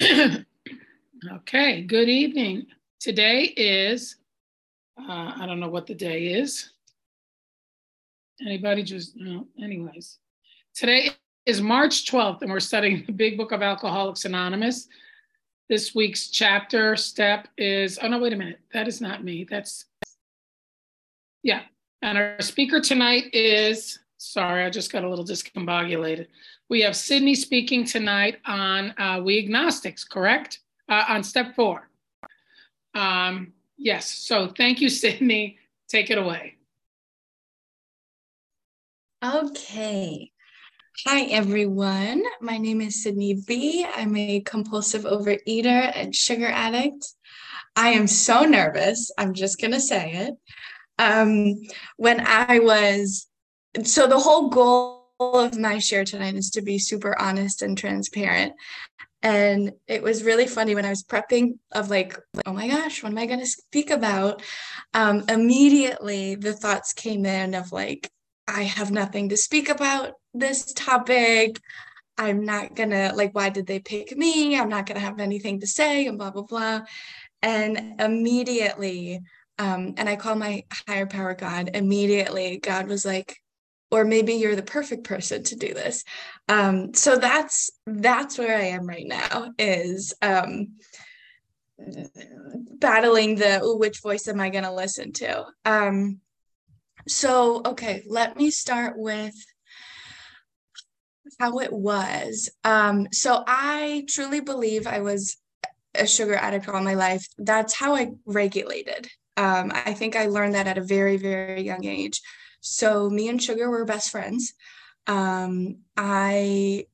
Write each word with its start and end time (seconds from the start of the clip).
okay, 1.32 1.82
good 1.82 2.08
evening. 2.08 2.66
Today 3.00 3.42
is, 3.42 4.16
uh, 4.98 5.34
I 5.36 5.44
don't 5.46 5.60
know 5.60 5.68
what 5.68 5.86
the 5.86 5.94
day 5.94 6.28
is. 6.28 6.70
Anybody 8.40 8.82
just, 8.82 9.14
no, 9.16 9.46
anyways. 9.62 10.18
Today 10.74 11.10
is 11.44 11.60
March 11.60 12.10
12th, 12.10 12.40
and 12.40 12.50
we're 12.50 12.60
studying 12.60 13.04
the 13.04 13.12
Big 13.12 13.36
Book 13.36 13.52
of 13.52 13.60
Alcoholics 13.60 14.24
Anonymous. 14.24 14.88
This 15.68 15.94
week's 15.94 16.30
chapter 16.30 16.96
step 16.96 17.48
is, 17.58 17.98
oh 18.02 18.08
no, 18.08 18.18
wait 18.20 18.32
a 18.32 18.36
minute. 18.36 18.60
That 18.72 18.88
is 18.88 19.02
not 19.02 19.22
me. 19.22 19.46
That's, 19.48 19.84
yeah. 21.42 21.62
And 22.00 22.16
our 22.16 22.40
speaker 22.40 22.80
tonight 22.80 23.34
is, 23.34 23.98
sorry, 24.16 24.64
I 24.64 24.70
just 24.70 24.90
got 24.90 25.04
a 25.04 25.10
little 25.10 25.26
discombobulated. 25.26 26.28
We 26.70 26.82
have 26.82 26.94
Sydney 26.94 27.34
speaking 27.34 27.84
tonight 27.84 28.38
on 28.46 28.94
uh, 28.96 29.20
We 29.24 29.40
Agnostics, 29.40 30.04
correct? 30.04 30.60
Uh, 30.88 31.04
on 31.08 31.24
step 31.24 31.56
four. 31.56 31.90
Um, 32.94 33.54
yes, 33.76 34.08
so 34.08 34.52
thank 34.56 34.80
you, 34.80 34.88
Sydney. 35.02 35.58
Take 35.88 36.10
it 36.10 36.18
away. 36.18 36.54
Okay. 39.24 40.30
Hi, 41.04 41.22
everyone. 41.22 42.22
My 42.40 42.56
name 42.56 42.80
is 42.80 43.02
Sydney 43.02 43.42
B. 43.48 43.84
I'm 43.96 44.16
a 44.16 44.38
compulsive 44.42 45.02
overeater 45.02 45.90
and 45.92 46.14
sugar 46.14 46.46
addict. 46.46 47.04
I 47.74 47.88
am 47.88 48.06
so 48.06 48.44
nervous. 48.44 49.10
I'm 49.18 49.34
just 49.34 49.60
going 49.60 49.72
to 49.72 49.80
say 49.80 50.12
it. 50.12 50.34
Um, 51.00 51.62
when 51.96 52.24
I 52.24 52.60
was, 52.60 53.26
so 53.82 54.06
the 54.06 54.20
whole 54.20 54.50
goal 54.50 54.99
of 55.20 55.58
my 55.58 55.78
share 55.78 56.04
tonight 56.04 56.34
is 56.34 56.50
to 56.50 56.62
be 56.62 56.78
super 56.78 57.18
honest 57.20 57.62
and 57.62 57.76
transparent. 57.76 58.54
And 59.22 59.72
it 59.86 60.02
was 60.02 60.24
really 60.24 60.46
funny 60.46 60.74
when 60.74 60.86
I 60.86 60.90
was 60.90 61.04
prepping 61.04 61.58
of 61.72 61.90
like, 61.90 62.18
oh 62.46 62.54
my 62.54 62.68
gosh, 62.68 63.02
what 63.02 63.12
am 63.12 63.18
I 63.18 63.26
going 63.26 63.40
to 63.40 63.46
speak 63.46 63.90
about? 63.90 64.42
Um, 64.94 65.24
immediately 65.28 66.36
the 66.36 66.54
thoughts 66.54 66.94
came 66.94 67.26
in 67.26 67.54
of 67.54 67.70
like, 67.70 68.10
I 68.48 68.62
have 68.62 68.90
nothing 68.90 69.28
to 69.28 69.36
speak 69.36 69.68
about 69.68 70.14
this 70.32 70.72
topic. 70.72 71.60
I'm 72.18 72.44
not 72.44 72.74
gonna 72.74 73.12
like, 73.14 73.34
why 73.34 73.48
did 73.48 73.66
they 73.66 73.78
pick 73.78 74.16
me? 74.16 74.58
I'm 74.58 74.68
not 74.68 74.86
gonna 74.86 75.00
have 75.00 75.20
anything 75.20 75.60
to 75.60 75.66
say 75.66 76.06
and 76.06 76.18
blah 76.18 76.30
blah 76.30 76.42
blah. 76.42 76.80
And 77.42 78.00
immediately, 78.00 79.20
um, 79.58 79.94
and 79.96 80.08
I 80.08 80.16
call 80.16 80.34
my 80.34 80.64
higher 80.86 81.06
power 81.06 81.34
God, 81.34 81.70
immediately 81.74 82.58
God 82.58 82.88
was 82.88 83.04
like, 83.04 83.36
or 83.90 84.04
maybe 84.04 84.34
you're 84.34 84.56
the 84.56 84.62
perfect 84.62 85.04
person 85.04 85.42
to 85.44 85.56
do 85.56 85.74
this. 85.74 86.04
Um, 86.48 86.94
so 86.94 87.16
that's 87.16 87.70
that's 87.86 88.38
where 88.38 88.56
I 88.56 88.66
am 88.66 88.86
right 88.86 89.06
now 89.06 89.52
is 89.58 90.14
um, 90.22 90.76
battling 92.78 93.36
the 93.36 93.60
which 93.62 94.00
voice 94.00 94.28
am 94.28 94.40
I 94.40 94.50
gonna 94.50 94.74
listen 94.74 95.12
to? 95.14 95.46
Um, 95.64 96.20
so, 97.08 97.62
okay, 97.64 98.02
let 98.06 98.36
me 98.36 98.50
start 98.50 98.94
with 98.96 99.34
how 101.38 101.58
it 101.58 101.72
was. 101.72 102.50
Um, 102.64 103.08
so, 103.12 103.42
I 103.46 104.04
truly 104.08 104.40
believe 104.40 104.86
I 104.86 105.00
was 105.00 105.36
a 105.94 106.06
sugar 106.06 106.34
addict 106.34 106.68
all 106.68 106.82
my 106.82 106.94
life. 106.94 107.26
That's 107.38 107.74
how 107.74 107.94
I 107.94 108.12
regulated. 108.26 109.08
Um, 109.36 109.72
I 109.74 109.94
think 109.94 110.16
I 110.16 110.26
learned 110.26 110.54
that 110.54 110.66
at 110.66 110.78
a 110.78 110.84
very, 110.84 111.16
very 111.16 111.62
young 111.62 111.84
age. 111.84 112.20
So, 112.60 113.08
me 113.10 113.28
and 113.28 113.42
sugar 113.42 113.70
were 113.70 113.84
best 113.84 114.10
friends. 114.10 114.54
Um, 115.06 115.78
I 115.96 116.86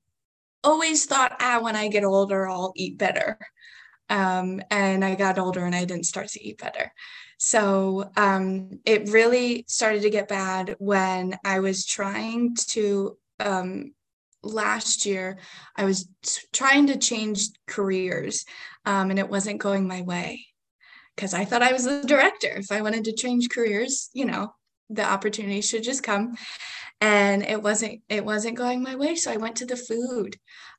always 0.65 1.07
thought, 1.07 1.37
ah, 1.41 1.61
when 1.63 1.77
I 1.77 1.89
get 1.89 2.05
older, 2.05 2.49
I'll 2.49 2.73
eat 2.77 2.99
better. 2.99 3.39
Um, 4.09 4.61
and 4.71 5.05
I 5.05 5.15
got 5.15 5.39
older 5.39 5.65
and 5.65 5.75
I 5.75 5.85
didn't 5.85 6.07
start 6.07 6.29
to 6.29 6.43
eat 6.45 6.59
better. 6.59 6.93
So 7.39 8.11
um, 8.17 8.81
it 8.85 9.11
really 9.11 9.65
started 9.69 10.03
to 10.03 10.11
get 10.11 10.29
bad 10.29 10.77
when 10.79 11.37
I 11.45 11.61
was 11.61 11.85
trying 11.85 12.57
to, 12.69 13.19
um, 13.41 13.95
last 14.43 15.07
year, 15.07 15.39
I 15.75 15.85
was 15.85 16.09
trying 16.53 16.87
to 16.87 16.97
change 16.97 17.49
careers 17.67 18.45
um, 18.85 19.11
and 19.11 19.19
it 19.19 19.29
wasn't 19.29 19.61
going 19.61 19.87
my 19.87 20.03
way 20.03 20.47
because 21.15 21.35
I 21.35 21.45
thought 21.45 21.63
I 21.63 21.73
was 21.73 21.85
the 21.85 22.03
director. 22.07 22.53
If 22.57 22.71
I 22.71 22.81
wanted 22.81 23.05
to 23.05 23.13
change 23.13 23.51
careers, 23.51 24.09
you 24.13 24.25
know, 24.25 24.55
the 24.91 25.05
opportunity 25.05 25.61
should 25.61 25.83
just 25.83 26.03
come 26.03 26.35
and 27.01 27.43
it 27.43 27.63
wasn't 27.63 28.01
it 28.09 28.25
wasn't 28.25 28.57
going 28.57 28.83
my 28.83 28.97
way 28.97 29.15
so 29.15 29.31
i 29.31 29.37
went 29.37 29.57
to 29.57 29.67
the 29.67 29.77
food 29.77 30.37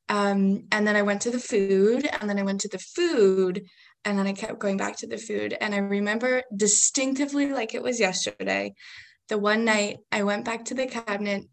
um, 0.09 0.65
and 0.71 0.87
then 0.87 0.95
i 0.95 1.01
went 1.01 1.21
to 1.21 1.31
the 1.31 1.39
food 1.39 2.09
and 2.19 2.29
then 2.29 2.39
i 2.39 2.43
went 2.43 2.61
to 2.61 2.69
the 2.69 2.79
food 2.79 3.67
and 4.07 4.17
then 4.17 4.25
I 4.25 4.31
kept 4.31 4.59
going 4.59 4.77
back 4.77 4.95
to 4.97 5.07
the 5.07 5.17
food. 5.17 5.57
And 5.59 5.75
I 5.75 5.79
remember 5.79 6.43
distinctively, 6.55 7.51
like 7.51 7.75
it 7.75 7.83
was 7.83 7.99
yesterday, 7.99 8.73
the 9.27 9.37
one 9.37 9.65
night 9.65 9.97
I 10.13 10.23
went 10.23 10.45
back 10.45 10.63
to 10.65 10.73
the 10.73 10.85
cabinet. 10.85 11.43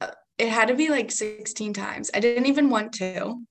Uh, 0.00 0.12
it 0.38 0.48
had 0.48 0.68
to 0.68 0.76
be 0.76 0.90
like 0.90 1.10
16 1.10 1.72
times. 1.72 2.12
I 2.14 2.20
didn't 2.20 2.46
even 2.46 2.70
want 2.70 2.92
to. 2.94 3.42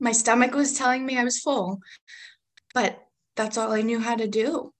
My 0.00 0.10
stomach 0.10 0.52
was 0.52 0.76
telling 0.76 1.06
me 1.06 1.16
I 1.16 1.22
was 1.22 1.38
full, 1.38 1.78
but 2.74 2.98
that's 3.36 3.56
all 3.56 3.70
I 3.70 3.82
knew 3.82 4.00
how 4.00 4.16
to 4.16 4.26
do. 4.26 4.72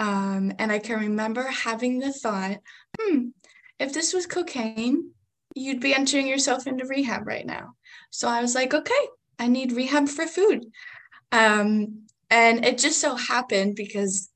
Um, 0.00 0.52
and 0.58 0.72
I 0.72 0.78
can 0.78 0.98
remember 0.98 1.42
having 1.42 1.98
the 1.98 2.12
thought, 2.12 2.56
hmm, 2.98 3.28
if 3.78 3.92
this 3.92 4.14
was 4.14 4.26
cocaine, 4.26 5.10
you'd 5.54 5.80
be 5.80 5.94
entering 5.94 6.26
yourself 6.26 6.66
into 6.66 6.86
rehab 6.86 7.26
right 7.26 7.46
now. 7.46 7.74
So 8.10 8.26
I 8.26 8.40
was 8.40 8.54
like, 8.54 8.72
okay, 8.72 9.08
I 9.38 9.46
need 9.46 9.72
rehab 9.72 10.08
for 10.08 10.26
food. 10.26 10.64
Um, 11.32 12.06
and 12.30 12.64
it 12.64 12.78
just 12.78 13.00
so 13.00 13.14
happened 13.14 13.76
because 13.76 14.30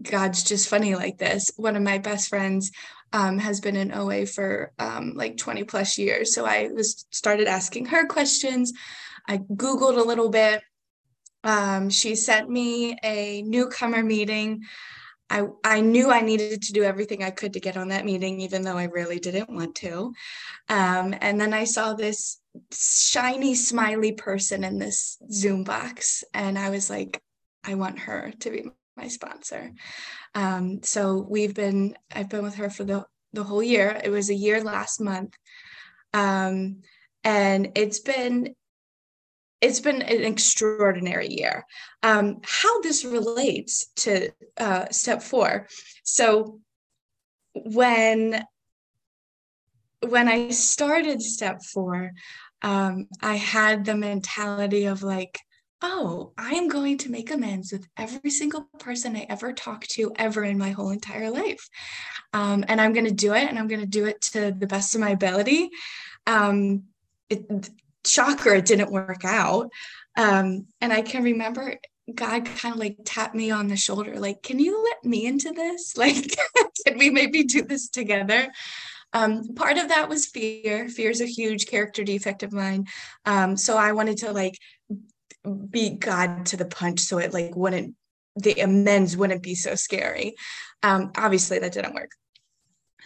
God's 0.00 0.44
just 0.44 0.68
funny 0.68 0.94
like 0.94 1.18
this. 1.18 1.50
One 1.56 1.74
of 1.74 1.82
my 1.82 1.98
best 1.98 2.28
friends 2.28 2.70
um, 3.12 3.38
has 3.38 3.60
been 3.60 3.76
in 3.76 3.92
OA 3.92 4.24
for 4.24 4.72
um, 4.78 5.14
like 5.14 5.36
20 5.36 5.64
plus 5.64 5.98
years. 5.98 6.32
So 6.32 6.46
I 6.46 6.68
was 6.72 7.06
started 7.10 7.48
asking 7.48 7.86
her 7.86 8.06
questions. 8.06 8.72
I 9.28 9.38
Googled 9.38 9.98
a 9.98 10.06
little 10.06 10.28
bit. 10.28 10.62
Um, 11.44 11.90
she 11.90 12.16
sent 12.16 12.48
me 12.50 12.96
a 13.04 13.42
newcomer 13.42 14.02
meeting. 14.02 14.62
I, 15.30 15.44
I 15.62 15.80
knew 15.80 16.10
I 16.10 16.20
needed 16.20 16.62
to 16.62 16.72
do 16.72 16.82
everything 16.82 17.22
I 17.22 17.30
could 17.30 17.52
to 17.52 17.60
get 17.60 17.76
on 17.76 17.88
that 17.88 18.04
meeting, 18.04 18.40
even 18.40 18.62
though 18.62 18.76
I 18.76 18.84
really 18.84 19.18
didn't 19.18 19.50
want 19.50 19.74
to. 19.76 20.12
Um, 20.68 21.14
and 21.20 21.40
then 21.40 21.54
I 21.54 21.64
saw 21.64 21.94
this 21.94 22.40
shiny, 22.72 23.54
smiley 23.54 24.12
person 24.12 24.64
in 24.64 24.78
this 24.78 25.18
Zoom 25.30 25.64
box. 25.64 26.24
And 26.34 26.58
I 26.58 26.70
was 26.70 26.90
like, 26.90 27.20
I 27.62 27.74
want 27.74 27.98
her 28.00 28.32
to 28.40 28.50
be 28.50 28.64
my 28.96 29.08
sponsor. 29.08 29.72
Um, 30.34 30.82
so 30.82 31.26
we've 31.28 31.54
been, 31.54 31.96
I've 32.14 32.28
been 32.28 32.42
with 32.42 32.56
her 32.56 32.70
for 32.70 32.84
the, 32.84 33.04
the 33.32 33.44
whole 33.44 33.62
year. 33.62 34.00
It 34.02 34.10
was 34.10 34.30
a 34.30 34.34
year 34.34 34.62
last 34.62 35.00
month. 35.00 35.34
Um, 36.12 36.82
and 37.24 37.72
it's 37.74 38.00
been 38.00 38.54
it's 39.64 39.80
been 39.80 40.02
an 40.02 40.24
extraordinary 40.24 41.28
year. 41.28 41.64
Um, 42.02 42.40
how 42.44 42.82
this 42.82 43.04
relates 43.04 43.86
to 43.96 44.30
uh, 44.58 44.86
step 44.90 45.22
four. 45.22 45.68
So 46.02 46.60
when 47.54 48.44
when 50.06 50.28
I 50.28 50.50
started 50.50 51.22
step 51.22 51.62
four, 51.62 52.12
um, 52.60 53.08
I 53.22 53.36
had 53.36 53.86
the 53.86 53.96
mentality 53.96 54.84
of 54.84 55.02
like, 55.02 55.40
oh, 55.80 56.34
I 56.36 56.50
am 56.50 56.68
going 56.68 56.98
to 56.98 57.10
make 57.10 57.30
amends 57.30 57.72
with 57.72 57.86
every 57.96 58.30
single 58.30 58.68
person 58.78 59.16
I 59.16 59.26
ever 59.30 59.54
talked 59.54 59.90
to 59.92 60.12
ever 60.16 60.44
in 60.44 60.58
my 60.58 60.70
whole 60.70 60.90
entire 60.90 61.30
life. 61.30 61.66
Um, 62.34 62.66
and 62.68 62.82
I'm 62.82 62.92
going 62.92 63.06
to 63.06 63.14
do 63.14 63.32
it 63.32 63.48
and 63.48 63.58
I'm 63.58 63.68
going 63.68 63.80
to 63.80 63.86
do 63.86 64.04
it 64.04 64.20
to 64.32 64.52
the 64.52 64.66
best 64.66 64.94
of 64.94 65.00
my 65.00 65.10
ability. 65.10 65.70
Um, 66.26 66.84
it, 67.30 67.70
it 68.06 68.66
didn't 68.66 68.90
work 68.90 69.24
out. 69.24 69.70
Um, 70.16 70.66
and 70.80 70.92
I 70.92 71.02
can 71.02 71.24
remember 71.24 71.78
God 72.12 72.44
kind 72.44 72.74
of 72.74 72.78
like 72.78 72.98
tapped 73.04 73.34
me 73.34 73.50
on 73.50 73.68
the 73.68 73.76
shoulder, 73.76 74.18
like, 74.18 74.42
can 74.42 74.58
you 74.58 74.82
let 74.84 75.04
me 75.04 75.26
into 75.26 75.52
this? 75.52 75.96
Like, 76.04 76.36
can 76.86 76.98
we 76.98 77.10
maybe 77.10 77.44
do 77.44 77.62
this 77.62 77.88
together? 77.88 78.52
Um, 79.12 79.54
part 79.54 79.78
of 79.78 79.88
that 79.88 80.08
was 80.08 80.26
fear. 80.26 80.88
Fear 80.88 81.10
is 81.10 81.20
a 81.20 81.26
huge 81.26 81.66
character 81.66 82.02
defect 82.04 82.42
of 82.42 82.52
mine. 82.52 82.86
Um, 83.24 83.56
so 83.56 83.76
I 83.76 83.92
wanted 83.92 84.18
to 84.18 84.32
like 84.32 84.58
beat 85.70 86.00
God 86.00 86.46
to 86.46 86.56
the 86.56 86.64
punch 86.64 87.00
so 87.00 87.18
it 87.18 87.32
like 87.32 87.54
wouldn't, 87.56 87.94
the 88.36 88.60
amends 88.60 89.16
wouldn't 89.16 89.42
be 89.42 89.54
so 89.54 89.76
scary. 89.76 90.34
Um, 90.82 91.12
obviously, 91.16 91.60
that 91.60 91.72
didn't 91.72 91.94
work. 91.94 92.10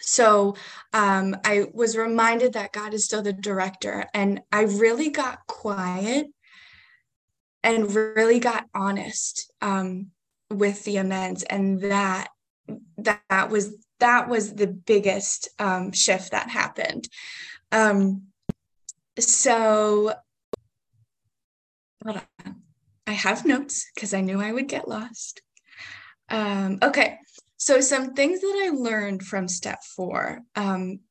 So 0.01 0.55
um, 0.93 1.35
I 1.43 1.67
was 1.73 1.97
reminded 1.97 2.53
that 2.53 2.71
God 2.71 2.93
is 2.93 3.05
still 3.05 3.21
the 3.21 3.33
director, 3.33 4.07
and 4.13 4.41
I 4.51 4.61
really 4.61 5.09
got 5.09 5.45
quiet 5.47 6.27
and 7.63 7.93
really 7.93 8.39
got 8.39 8.67
honest 8.73 9.51
um, 9.61 10.07
with 10.49 10.83
the 10.85 10.97
amends, 10.97 11.43
and 11.43 11.81
that 11.81 12.29
that, 12.97 13.21
that 13.29 13.49
was 13.49 13.75
that 13.99 14.29
was 14.29 14.53
the 14.55 14.67
biggest 14.67 15.49
um, 15.59 15.91
shift 15.91 16.31
that 16.31 16.49
happened. 16.49 17.07
Um, 17.71 18.27
so, 19.19 20.13
hold 22.03 22.17
on. 22.17 22.55
I 23.05 23.11
have 23.11 23.45
notes 23.45 23.89
because 23.93 24.13
I 24.13 24.21
knew 24.21 24.39
I 24.39 24.51
would 24.51 24.67
get 24.67 24.87
lost. 24.87 25.41
Um, 26.29 26.77
okay, 26.81 27.17
so 27.59 27.81
some 27.81 28.13
things 28.13 28.39
that 28.39 28.61
I 28.65 28.69
learned 28.69 29.21
from 29.21 29.49
step 29.49 29.83
four. 29.83 30.39
Um, 30.55 31.01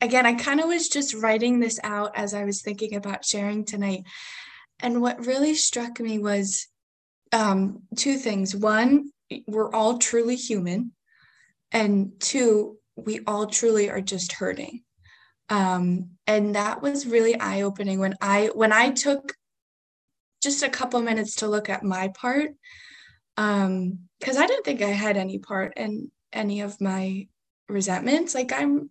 again, 0.00 0.26
I 0.26 0.34
kind 0.34 0.60
of 0.60 0.68
was 0.68 0.88
just 0.88 1.12
writing 1.12 1.58
this 1.58 1.80
out 1.82 2.16
as 2.16 2.34
I 2.34 2.44
was 2.44 2.62
thinking 2.62 2.94
about 2.94 3.24
sharing 3.24 3.64
tonight. 3.64 4.04
And 4.78 5.02
what 5.02 5.26
really 5.26 5.54
struck 5.54 5.98
me 5.98 6.20
was 6.20 6.68
um, 7.32 7.82
two 7.96 8.16
things. 8.16 8.54
One, 8.54 9.10
we're 9.48 9.72
all 9.72 9.98
truly 9.98 10.36
human. 10.36 10.92
And 11.72 12.12
two, 12.20 12.78
we 12.96 13.20
all 13.26 13.46
truly 13.46 13.90
are 13.90 14.00
just 14.00 14.34
hurting. 14.34 14.82
Um, 15.48 16.10
and 16.28 16.54
that 16.54 16.80
was 16.80 17.06
really 17.06 17.38
eye-opening 17.38 17.98
when 17.98 18.14
I 18.20 18.50
when 18.54 18.72
I 18.72 18.90
took 18.90 19.34
just 20.42 20.62
a 20.62 20.68
couple 20.68 21.00
minutes 21.00 21.36
to 21.36 21.48
look 21.48 21.68
at 21.68 21.82
my 21.82 22.08
part. 22.08 22.52
Um, 23.36 24.00
because 24.20 24.36
I 24.36 24.46
didn't 24.46 24.64
think 24.64 24.82
I 24.82 24.90
had 24.90 25.16
any 25.16 25.38
part 25.38 25.72
in 25.76 26.10
any 26.32 26.60
of 26.60 26.80
my 26.80 27.26
resentments. 27.68 28.34
Like 28.34 28.52
I'm 28.52 28.90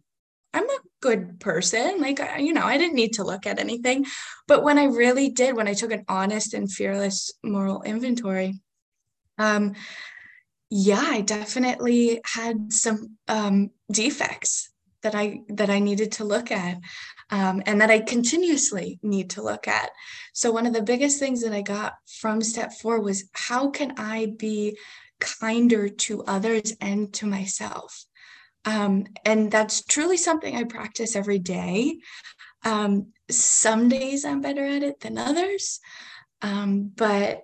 I'm 0.54 0.70
a 0.70 0.80
good 1.02 1.40
person. 1.40 2.02
Like, 2.02 2.20
I, 2.20 2.40
you 2.40 2.54
know, 2.54 2.66
I 2.66 2.78
didn't 2.78 2.96
need 2.96 3.14
to 3.14 3.24
look 3.24 3.46
at 3.46 3.60
anything. 3.60 4.06
But 4.48 4.64
when 4.64 4.78
I 4.78 4.86
really 4.86 5.30
did, 5.30 5.56
when 5.56 5.68
I 5.68 5.74
took 5.74 5.92
an 5.92 6.04
honest 6.08 6.54
and 6.54 6.72
fearless 6.72 7.32
moral 7.44 7.84
inventory, 7.84 8.60
um, 9.38 9.76
yeah, 10.70 11.04
I 11.04 11.22
definitely 11.22 12.22
had 12.26 12.72
some 12.72 13.18
um, 13.28 13.72
defects 13.92 14.70
that 15.04 15.16
I 15.16 15.42
that 15.50 15.70
I 15.70 15.80
needed 15.80 16.14
to 16.14 16.24
look 16.24 16.52
at, 16.52 16.78
um, 17.31 17.62
and 17.66 17.81
that 17.81 17.89
I 17.89 18.00
continuously 18.00 19.00
need 19.01 19.31
to 19.31 19.42
look 19.42 19.68
at. 19.68 19.89
So 20.33 20.51
one 20.51 20.66
of 20.66 20.74
the 20.74 20.83
biggest 20.83 21.19
things 21.19 21.42
that 21.44 21.54
I 21.54 21.62
got 21.62 21.94
from 22.19 22.42
step 22.42 22.74
four 22.74 23.01
was 23.01 23.30
how 23.33 23.69
can 23.69 23.94
I 23.98 24.33
be 24.38 24.78
kinder 25.19 25.88
to 25.88 26.24
others 26.24 26.74
and 26.81 27.13
to 27.13 27.25
myself 27.25 28.06
um, 28.66 29.06
and 29.25 29.51
that's 29.51 29.83
truly 29.83 30.18
something 30.18 30.56
I 30.56 30.63
practice 30.63 31.16
every 31.16 31.39
day. 31.39 31.98
Um, 32.63 33.07
some 33.30 33.89
days 33.89 34.24
I'm 34.24 34.42
better 34.42 34.63
at 34.63 34.83
it 34.83 35.00
than 35.00 35.18
others. 35.18 35.80
Um, 36.42 36.92
but 36.95 37.42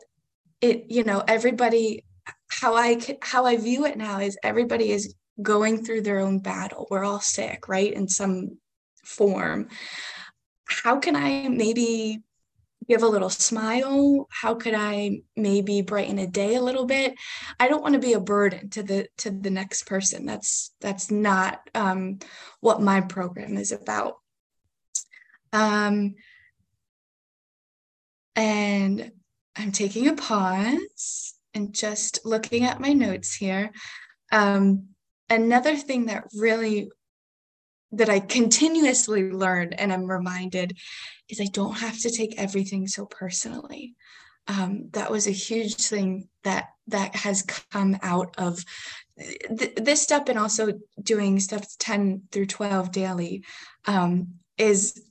it, 0.62 0.86
you 0.90 1.04
know, 1.04 1.24
everybody, 1.28 2.04
how 2.50 2.76
I 2.76 3.00
how 3.22 3.46
I 3.46 3.58
view 3.58 3.86
it 3.86 3.98
now 3.98 4.20
is 4.20 4.38
everybody 4.44 4.92
is 4.92 5.16
going 5.42 5.84
through 5.84 6.02
their 6.02 6.20
own 6.20 6.40
battle. 6.40 6.88
We're 6.90 7.04
all 7.04 7.20
sick, 7.20 7.68
right? 7.68 7.92
In 7.92 8.08
some 8.08 8.58
form. 9.08 9.70
How 10.68 11.00
can 11.00 11.16
I 11.16 11.48
maybe 11.48 12.22
give 12.88 13.04
a 13.04 13.08
little 13.08 13.30
smile? 13.30 14.28
How 14.30 14.56
could 14.56 14.74
i 14.76 15.22
maybe 15.36 15.82
brighten 15.82 16.20
a 16.20 16.28
day 16.28 16.56
a 16.56 16.62
little 16.62 16.86
bit? 16.86 17.16
I 17.60 17.68
don't 17.68 17.82
want 17.82 17.94
to 17.94 18.00
be 18.00 18.14
a 18.14 18.20
burden 18.20 18.70
to 18.72 18.84
the 18.84 19.08
to 19.18 19.32
the 19.32 19.50
next 19.50 19.88
person. 19.88 20.26
That's 20.26 20.74
that's 20.82 21.10
not 21.12 21.60
um, 21.74 22.20
what 22.60 22.82
my 22.82 23.02
program 23.02 23.58
is 23.58 23.72
about. 23.72 24.16
Um, 25.54 26.16
and 28.38 29.12
i'm 29.58 29.72
taking 29.72 30.08
a 30.08 30.14
pause 30.14 31.34
and 31.56 31.74
just 31.74 32.20
looking 32.24 32.64
at 32.64 32.80
my 32.80 32.94
notes 32.94 33.36
here. 33.36 33.72
Um, 34.32 34.90
another 35.30 35.76
thing 35.76 36.06
that 36.06 36.26
really 36.36 36.92
that 37.92 38.10
I 38.10 38.20
continuously 38.20 39.32
learn 39.32 39.74
and 39.74 39.92
I'm 39.94 40.10
reminded 40.10 40.78
is 41.30 41.40
I 41.40 41.48
don't 41.52 41.78
have 41.78 42.00
to 42.02 42.10
take 42.10 42.38
everything 42.38 42.88
so 42.88 43.06
personally. 43.06 43.96
Um, 44.48 44.90
that 44.92 45.12
was 45.12 45.28
a 45.28 45.32
huge 45.32 45.76
thing 45.76 46.30
that 46.44 46.70
that 46.88 47.16
has 47.16 47.42
come 47.42 47.98
out 48.02 48.34
of 48.38 48.64
th- 49.18 49.76
this 49.76 50.02
step 50.02 50.30
and 50.30 50.40
also 50.40 50.72
doing 51.02 51.40
steps 51.40 51.76
10 51.80 52.24
through 52.32 52.46
12 52.46 52.92
daily 52.92 53.44
um, 53.86 54.36
is 54.58 55.02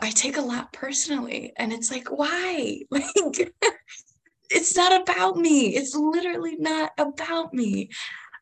I 0.00 0.10
take 0.10 0.36
a 0.36 0.42
lot 0.42 0.72
personally 0.72 1.52
and 1.56 1.72
it's 1.72 1.90
like 1.90 2.08
why? 2.08 2.82
Like 2.90 3.52
it's 4.48 4.76
not 4.76 5.00
about 5.02 5.36
me. 5.36 5.74
It's 5.74 5.96
literally 5.96 6.56
not 6.56 6.92
about 6.98 7.52
me. 7.52 7.90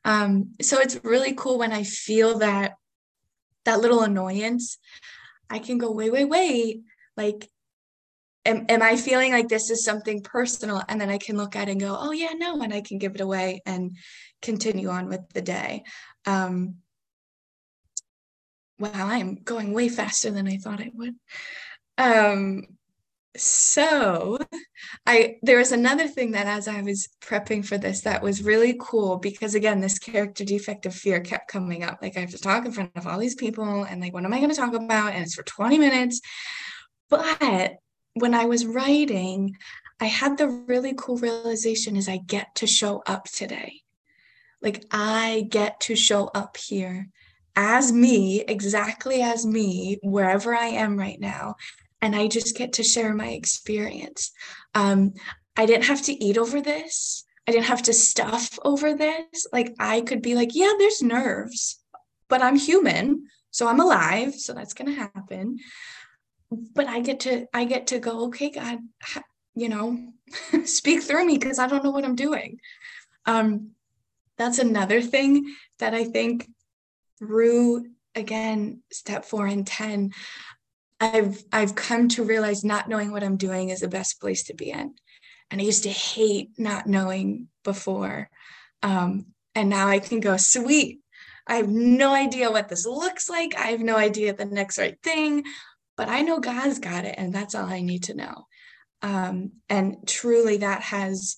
Um, 0.05 0.53
so 0.61 0.79
it's 0.79 1.03
really 1.03 1.33
cool 1.35 1.59
when 1.59 1.73
I 1.73 1.83
feel 1.83 2.39
that 2.41 2.75
that 3.65 3.81
little 3.81 4.03
annoyance, 4.03 4.79
I 5.51 5.59
can 5.59 5.79
go, 5.79 5.91
wait, 5.91 6.13
wait, 6.13 6.27
wait. 6.27 6.83
Like, 7.17 7.49
am, 8.45 8.67
am 8.69 8.83
I 8.83 8.97
feeling 8.97 9.33
like 9.33 9.49
this 9.49 9.71
is 9.71 9.85
something 9.85 10.23
personal? 10.23 10.83
And 10.89 11.01
then 11.01 11.11
I 11.11 11.19
can 11.19 11.37
look 11.37 11.57
at 11.57 11.69
it 11.69 11.73
and 11.73 11.81
go, 11.81 11.97
oh, 11.99 12.13
yeah, 12.13 12.33
no. 12.35 12.61
And 12.63 12.73
I 12.73 12.81
can 12.81 12.99
give 12.99 13.15
it 13.15 13.21
away 13.21 13.63
and 13.67 13.97
continue 14.43 14.89
on 14.89 15.09
with 15.09 15.21
the 15.33 15.43
day. 15.43 15.85
Um, 16.27 16.77
wow, 18.79 18.91
I'm 18.93 19.37
going 19.37 19.73
way 19.73 19.89
faster 19.89 20.31
than 20.31 20.49
I 20.49 20.57
thought 20.57 20.81
I 20.81 20.91
would. 20.95 21.15
Um, 21.97 22.65
so 23.37 24.39
i 25.07 25.37
there 25.43 25.59
was 25.59 25.73
another 25.73 26.07
thing 26.07 26.31
that 26.31 26.47
as 26.47 26.69
i 26.69 26.81
was 26.83 27.09
prepping 27.21 27.65
for 27.67 27.77
this 27.77 28.03
that 28.03 28.23
was 28.23 28.45
really 28.45 28.77
cool 28.81 29.17
because 29.17 29.57
again 29.57 29.81
this 29.81 29.99
character 29.99 30.45
defect 30.45 30.87
of 30.87 30.95
fear 30.95 31.21
kept 31.21 31.51
coming 31.51 31.83
up. 31.83 31.99
Like 32.01 32.17
i 32.17 32.21
have 32.21 32.31
to 32.31 32.39
talk 32.39 32.65
in 32.65 32.73
front 32.73 32.93
of 32.95 33.07
all 33.07 33.19
these 33.19 33.35
people 33.35 33.85
and 33.85 34.01
like 34.01 34.13
what 34.13 34.25
am 34.25 34.33
i 34.33 34.39
going 34.39 34.51
to 34.51 34.57
talk 34.57 34.75
about? 34.75 35.15
And 35.15 35.25
it's 35.25 35.35
for 35.35 35.43
20 35.43 35.79
minutes. 35.79 36.21
But 37.11 37.77
when 38.15 38.35
i 38.35 38.45
was 38.45 38.67
writing 38.67 39.57
i 40.01 40.07
had 40.07 40.39
the 40.39 40.49
really 40.49 40.95
cool 40.97 41.17
realization 41.17 41.97
is 41.97 42.09
i 42.09 42.19
get 42.19 42.55
to 42.57 42.67
show 42.67 43.03
up 43.07 43.25
today. 43.25 43.81
Like 44.63 44.85
i 44.93 45.47
get 45.51 45.81
to 45.81 45.97
show 45.97 46.31
up 46.35 46.57
here 46.57 47.09
as 47.57 47.93
me 47.93 48.43
exactly 48.43 49.23
as 49.23 49.47
me 49.47 49.99
wherever 50.03 50.55
i 50.55 50.67
am 50.67 50.97
right 50.97 51.21
now 51.21 51.55
and 52.05 52.15
I 52.15 52.29
just 52.29 52.55
get 52.55 52.75
to 52.75 52.83
share 52.83 53.15
my 53.15 53.29
experience. 53.29 54.31
Um, 54.75 55.15
I 55.57 55.65
didn't 55.65 55.87
have 55.87 56.03
to 56.03 56.13
eat 56.13 56.37
over 56.37 56.61
this. 56.61 57.25
I 57.49 57.53
didn't 57.53 57.65
have 57.65 57.83
to 57.85 57.95
stuff 57.95 58.59
over 58.63 58.95
this. 58.95 59.47
Like 59.55 59.75
I 59.81 60.03
could 60.03 60.21
be 60.21 60.35
like, 60.35 60.55
yeah, 60.55 60.73
there's 60.79 61.03
nerves, 61.03 61.81
but 62.29 62.43
I'm 62.43 62.57
human, 62.57 63.29
so 63.51 63.67
I'm 63.67 63.81
alive, 63.81 64.35
so 64.35 64.53
that's 64.53 64.75
gonna 64.75 64.93
happen. 64.93 65.61
But 66.51 66.89
I 66.89 67.01
get 67.01 67.21
to 67.21 67.47
I 67.55 67.65
get 67.65 67.87
to 67.89 67.99
go, 67.99 68.27
okay, 68.27 68.51
God, 68.51 68.81
you 69.55 69.71
know, 69.71 69.99
speak 70.67 71.03
through 71.03 71.25
me 71.25 71.39
because 71.39 71.59
I 71.59 71.67
don't 71.67 71.83
know 71.83 71.91
what 71.91 72.05
I'm 72.05 72.17
doing. 72.17 72.59
Um, 73.25 73.71
that's 74.37 74.59
another 74.59 75.01
thing 75.01 75.55
that 75.79 75.95
I 75.95 76.05
think 76.05 76.51
through 77.19 77.87
again 78.15 78.83
step 78.93 79.25
four 79.25 79.47
and 79.47 79.67
10 79.67 80.13
I've 81.01 81.43
I've 81.53 81.75
come 81.75 82.09
to 82.11 82.25
realize 82.25 82.65
not 82.65 82.89
knowing 82.89 83.11
what 83.11 83.25
I'm 83.25 83.37
doing 83.37 83.69
is 83.69 83.81
the 83.81 83.89
best 83.89 84.21
place 84.21 84.45
to 84.45 84.55
be 84.55 84.71
in. 84.71 84.95
And 85.51 85.61
I 85.61 85.65
used 85.65 85.83
to 85.83 85.91
hate 85.91 86.51
not 86.59 86.87
knowing 86.87 87.49
before. 87.63 88.31
Um, 88.83 89.27
and 89.55 89.69
now 89.69 89.89
I 89.89 89.99
can 89.99 90.21
go, 90.21 90.37
sweet. 90.37 91.01
I 91.47 91.57
have 91.57 91.69
no 91.69 92.15
idea 92.15 92.51
what 92.51 92.69
this 92.69 92.87
looks 92.87 93.29
like. 93.29 93.55
I 93.57 93.69
have 93.69 93.81
no 93.81 93.97
idea 93.97 94.33
the 94.33 94.47
next 94.47 94.79
right 94.79 94.97
thing, 95.03 95.45
but 95.97 96.09
I 96.09 96.23
know 96.23 96.41
God's 96.41 96.79
got 96.79 97.05
it, 97.05 97.15
and 97.19 97.35
that's 97.35 97.55
all 97.55 97.67
I 97.67 97.83
need 97.83 98.05
to 98.05 98.15
know. 98.15 98.47
Um, 99.03 99.53
and 99.69 99.97
truly, 100.07 100.59
that 100.59 100.81
has 100.83 101.37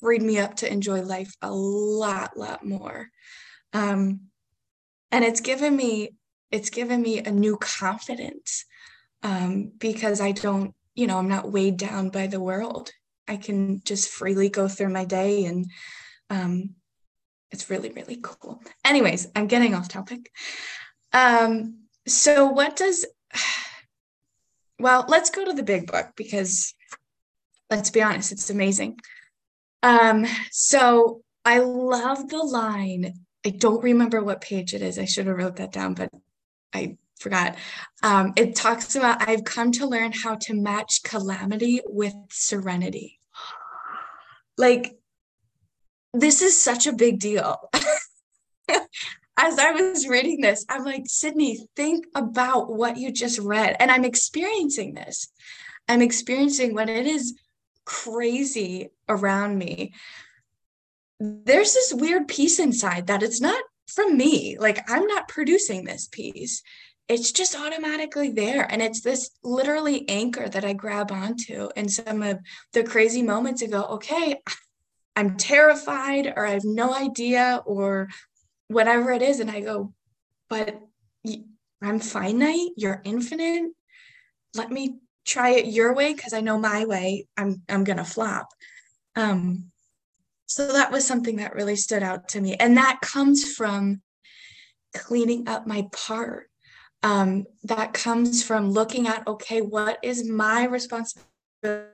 freed 0.00 0.22
me 0.22 0.38
up 0.38 0.56
to 0.56 0.72
enjoy 0.72 1.02
life 1.02 1.34
a 1.42 1.50
lot, 1.50 2.36
lot 2.36 2.64
more. 2.64 3.08
Um, 3.72 4.20
and 5.10 5.24
it's 5.24 5.40
given 5.40 5.74
me 5.74 6.10
it's 6.52 6.70
given 6.70 7.00
me 7.00 7.18
a 7.18 7.30
new 7.30 7.56
confidence 7.56 8.66
um, 9.22 9.72
because 9.78 10.20
I 10.20 10.32
don't, 10.32 10.74
you 10.94 11.06
know, 11.06 11.18
I'm 11.18 11.28
not 11.28 11.50
weighed 11.50 11.78
down 11.78 12.10
by 12.10 12.26
the 12.26 12.40
world. 12.40 12.90
I 13.26 13.38
can 13.38 13.80
just 13.84 14.10
freely 14.10 14.50
go 14.50 14.68
through 14.68 14.90
my 14.90 15.06
day 15.06 15.46
and 15.46 15.66
um, 16.28 16.74
it's 17.50 17.70
really, 17.70 17.90
really 17.90 18.18
cool. 18.22 18.62
Anyways, 18.84 19.28
I'm 19.34 19.46
getting 19.46 19.74
off 19.74 19.88
topic. 19.88 20.30
Um, 21.12 21.78
so, 22.06 22.46
what 22.46 22.76
does, 22.76 23.06
well, 24.78 25.06
let's 25.08 25.30
go 25.30 25.44
to 25.44 25.52
the 25.52 25.62
big 25.62 25.90
book 25.90 26.10
because 26.16 26.74
let's 27.70 27.90
be 27.90 28.02
honest, 28.02 28.32
it's 28.32 28.50
amazing. 28.50 28.98
Um, 29.82 30.26
so, 30.50 31.22
I 31.44 31.58
love 31.58 32.28
the 32.28 32.42
line. 32.42 33.14
I 33.44 33.50
don't 33.50 33.82
remember 33.82 34.22
what 34.22 34.40
page 34.40 34.74
it 34.74 34.82
is. 34.82 34.98
I 34.98 35.06
should 35.06 35.26
have 35.26 35.36
wrote 35.36 35.56
that 35.56 35.72
down, 35.72 35.94
but 35.94 36.10
I 36.74 36.96
forgot. 37.18 37.56
Um, 38.02 38.32
it 38.36 38.54
talks 38.54 38.94
about 38.96 39.28
I've 39.28 39.44
come 39.44 39.72
to 39.72 39.86
learn 39.86 40.12
how 40.12 40.36
to 40.42 40.54
match 40.54 41.02
calamity 41.04 41.80
with 41.86 42.14
serenity. 42.30 43.20
Like, 44.58 44.96
this 46.12 46.42
is 46.42 46.60
such 46.60 46.86
a 46.86 46.92
big 46.92 47.20
deal. 47.20 47.70
As 49.38 49.58
I 49.58 49.72
was 49.72 50.06
reading 50.06 50.40
this, 50.40 50.64
I'm 50.68 50.84
like, 50.84 51.04
Sydney, 51.06 51.66
think 51.74 52.04
about 52.14 52.70
what 52.70 52.98
you 52.98 53.10
just 53.10 53.38
read. 53.38 53.76
And 53.80 53.90
I'm 53.90 54.04
experiencing 54.04 54.94
this. 54.94 55.28
I'm 55.88 56.02
experiencing 56.02 56.74
when 56.74 56.88
it 56.88 57.06
is 57.06 57.34
crazy 57.84 58.90
around 59.08 59.58
me, 59.58 59.92
there's 61.18 61.74
this 61.74 61.94
weird 61.94 62.28
peace 62.28 62.58
inside 62.58 63.06
that 63.06 63.22
it's 63.22 63.40
not 63.40 63.62
from 63.86 64.16
me. 64.16 64.56
Like 64.58 64.88
I'm 64.90 65.06
not 65.06 65.28
producing 65.28 65.84
this 65.84 66.08
peace. 66.10 66.62
It's 67.08 67.32
just 67.32 67.58
automatically 67.58 68.30
there. 68.30 68.70
And 68.70 68.80
it's 68.80 69.00
this 69.00 69.30
literally 69.42 70.08
anchor 70.08 70.48
that 70.48 70.64
I 70.64 70.72
grab 70.72 71.10
onto 71.10 71.68
in 71.76 71.88
some 71.88 72.22
of 72.22 72.38
the 72.72 72.84
crazy 72.84 73.22
moments 73.22 73.62
and 73.62 73.72
go, 73.72 73.82
okay, 73.84 74.40
I'm 75.16 75.36
terrified 75.36 76.32
or 76.36 76.46
I 76.46 76.52
have 76.52 76.64
no 76.64 76.94
idea 76.94 77.62
or 77.66 78.08
whatever 78.68 79.12
it 79.12 79.20
is. 79.20 79.40
And 79.40 79.50
I 79.50 79.60
go, 79.60 79.92
but 80.48 80.80
I'm 81.82 81.98
finite, 81.98 82.70
you're 82.76 83.02
infinite. 83.04 83.72
Let 84.54 84.70
me 84.70 84.98
try 85.24 85.50
it 85.50 85.66
your 85.66 85.94
way 85.94 86.14
because 86.14 86.32
I 86.32 86.40
know 86.40 86.58
my 86.58 86.84
way 86.84 87.26
I'm 87.36 87.62
I'm 87.68 87.84
gonna 87.84 88.04
flop. 88.04 88.48
Um, 89.16 89.71
so 90.54 90.72
that 90.72 90.92
was 90.92 91.06
something 91.06 91.36
that 91.36 91.54
really 91.54 91.76
stood 91.76 92.02
out 92.02 92.28
to 92.28 92.40
me. 92.40 92.54
And 92.54 92.76
that 92.76 93.00
comes 93.00 93.54
from 93.54 94.02
cleaning 94.94 95.48
up 95.48 95.66
my 95.66 95.88
part. 95.92 96.48
Um, 97.02 97.46
that 97.64 97.94
comes 97.94 98.42
from 98.42 98.70
looking 98.70 99.08
at, 99.08 99.26
okay, 99.26 99.60
what 99.60 99.98
is 100.02 100.28
my 100.28 100.64
responsibility? 100.66 101.88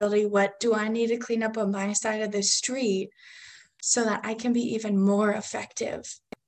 What 0.00 0.58
do 0.58 0.74
I 0.74 0.88
need 0.88 1.08
to 1.08 1.18
clean 1.18 1.42
up 1.42 1.56
on 1.58 1.70
my 1.70 1.92
side 1.92 2.22
of 2.22 2.32
the 2.32 2.42
street 2.42 3.10
so 3.82 4.04
that 4.04 4.20
I 4.24 4.34
can 4.34 4.52
be 4.52 4.74
even 4.74 4.98
more 4.98 5.30
effective 5.30 6.02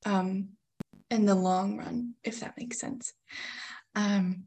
um, 0.04 0.49
in 1.11 1.26
the 1.26 1.35
long 1.35 1.76
run, 1.76 2.14
if 2.25 2.40
that 2.40 2.54
makes 2.59 2.78
sense. 2.78 3.12
Um, 3.94 4.44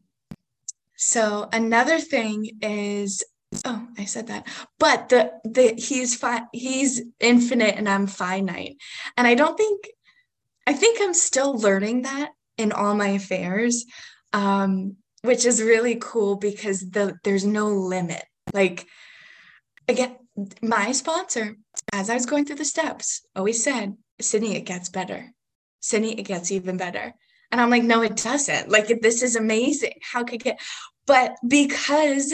so 0.98 1.48
another 1.54 2.00
thing 2.00 2.50
is, 2.62 3.24
oh, 3.66 3.88
I 3.98 4.06
said 4.06 4.28
that, 4.28 4.48
but 4.80 5.10
the 5.10 5.32
the 5.44 5.74
he's 5.78 6.16
fi- 6.16 6.48
he's 6.52 7.02
infinite 7.20 7.76
and 7.76 7.88
I'm 7.88 8.08
finite, 8.08 8.78
and 9.18 9.26
I 9.28 9.36
don't 9.36 9.58
think, 9.58 9.88
I 10.68 10.74
think 10.74 11.00
I'm 11.02 11.14
still 11.14 11.58
learning 11.58 12.04
that 12.04 12.32
in 12.58 12.72
all 12.72 12.96
my 12.96 13.10
affairs, 13.10 13.86
um, 14.34 14.98
which 15.22 15.46
is 15.46 15.62
really 15.62 15.98
cool 16.00 16.36
because 16.36 16.90
the 16.90 17.18
there's 17.24 17.46
no 17.46 17.68
limit. 17.68 18.24
Like, 18.54 18.86
again, 19.88 20.18
my 20.62 20.92
sponsor, 20.92 21.56
as 21.94 22.10
I 22.10 22.16
was 22.16 22.26
going 22.26 22.46
through 22.46 22.58
the 22.58 22.66
steps, 22.66 23.26
always 23.36 23.64
said, 23.64 23.96
Sydney, 24.22 24.56
it 24.56 24.66
gets 24.66 24.90
better. 24.90 25.34
Sydney, 25.80 26.20
it 26.20 26.24
gets 26.24 26.52
even 26.52 26.78
better. 26.78 27.14
And 27.52 27.62
I'm 27.62 27.70
like, 27.70 27.84
no, 27.84 28.02
it 28.02 28.18
doesn't. 28.18 28.70
Like, 28.70 28.88
this 29.02 29.22
is 29.22 29.36
amazing. 29.36 29.94
How 30.02 30.24
could 30.24 30.44
get, 30.44 30.60
but 31.06 31.36
because 31.48 32.34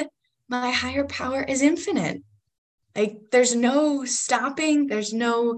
my 0.52 0.70
higher 0.70 1.06
power 1.06 1.42
is 1.42 1.62
infinite, 1.62 2.22
like, 2.96 3.32
there's 3.32 3.56
no 3.56 4.04
stopping, 4.04 4.88
there's 4.88 5.14
no 5.14 5.58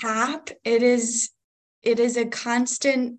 cap. 0.00 0.50
It 0.64 0.84
is, 0.84 1.30
it 1.82 1.98
is 1.98 2.16
a 2.16 2.26
constant, 2.26 3.18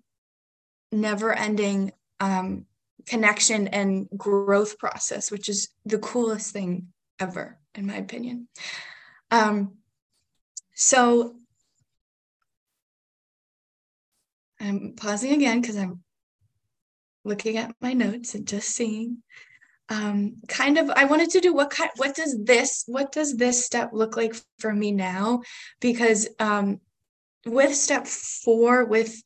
never 0.90 1.34
ending 1.34 1.92
um, 2.18 2.64
connection 3.06 3.68
and 3.68 4.08
growth 4.16 4.78
process, 4.78 5.30
which 5.30 5.50
is 5.50 5.68
the 5.84 5.98
coolest 5.98 6.52
thing 6.52 6.88
ever, 7.20 7.58
in 7.74 7.86
my 7.86 7.96
opinion. 7.96 8.48
Um, 9.30 9.74
so 10.74 11.36
I'm 14.58 14.94
pausing 14.96 15.32
again 15.32 15.60
because 15.60 15.76
I'm 15.76 16.02
looking 17.22 17.58
at 17.58 17.74
my 17.82 17.92
notes 17.92 18.34
and 18.34 18.48
just 18.48 18.68
seeing. 18.68 19.18
Um, 19.88 20.36
kind 20.48 20.78
of, 20.78 20.90
I 20.90 21.04
wanted 21.04 21.30
to 21.30 21.40
do 21.40 21.52
what 21.52 21.70
kind, 21.70 21.90
what 21.96 22.14
does 22.14 22.36
this, 22.42 22.84
what 22.86 23.12
does 23.12 23.36
this 23.36 23.64
step 23.64 23.90
look 23.92 24.16
like 24.16 24.34
for 24.58 24.72
me 24.72 24.92
now? 24.92 25.42
Because 25.80 26.28
um, 26.38 26.80
with 27.44 27.74
step 27.74 28.06
four, 28.06 28.84
with 28.84 29.22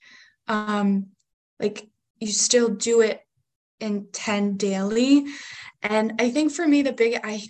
um, 0.48 1.06
like 1.60 1.88
you 2.18 2.28
still 2.28 2.68
do 2.68 3.00
it 3.00 3.20
in 3.80 4.08
10 4.12 4.56
daily. 4.56 5.26
And 5.82 6.14
I 6.18 6.30
think 6.30 6.52
for 6.52 6.66
me, 6.66 6.82
the 6.82 6.92
big, 6.92 7.20
I 7.22 7.42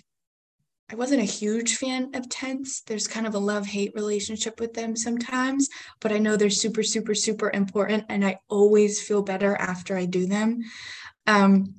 I 0.91 0.95
wasn't 0.95 1.21
a 1.21 1.25
huge 1.25 1.75
fan 1.75 2.15
of 2.15 2.29
tenths. 2.29 2.81
There's 2.81 3.07
kind 3.07 3.27
of 3.27 3.35
a 3.35 3.39
love 3.39 3.67
hate 3.67 3.93
relationship 3.93 4.59
with 4.59 4.73
them 4.73 4.95
sometimes, 4.95 5.69
but 5.99 6.11
I 6.11 6.17
know 6.17 6.35
they're 6.35 6.49
super, 6.49 6.81
super, 6.81 7.13
super 7.13 7.51
important. 7.51 8.05
And 8.09 8.25
I 8.25 8.39
always 8.49 8.99
feel 8.99 9.21
better 9.21 9.55
after 9.55 9.95
I 9.95 10.05
do 10.05 10.25
them. 10.25 10.61
Um, 11.27 11.75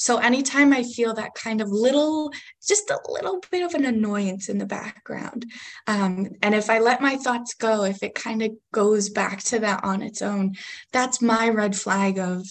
so 0.00 0.16
anytime 0.16 0.72
I 0.72 0.82
feel 0.82 1.12
that 1.12 1.34
kind 1.34 1.60
of 1.60 1.68
little, 1.68 2.32
just 2.66 2.88
a 2.88 2.98
little 3.10 3.38
bit 3.50 3.62
of 3.62 3.74
an 3.74 3.84
annoyance 3.84 4.48
in 4.48 4.56
the 4.56 4.64
background, 4.64 5.44
um, 5.86 6.30
and 6.40 6.54
if 6.54 6.70
I 6.70 6.78
let 6.78 7.02
my 7.02 7.16
thoughts 7.16 7.52
go, 7.52 7.84
if 7.84 8.02
it 8.02 8.14
kind 8.14 8.40
of 8.40 8.52
goes 8.72 9.10
back 9.10 9.42
to 9.44 9.58
that 9.58 9.84
on 9.84 10.00
its 10.00 10.22
own, 10.22 10.54
that's 10.90 11.20
my 11.20 11.50
red 11.50 11.76
flag 11.76 12.18
of 12.18 12.46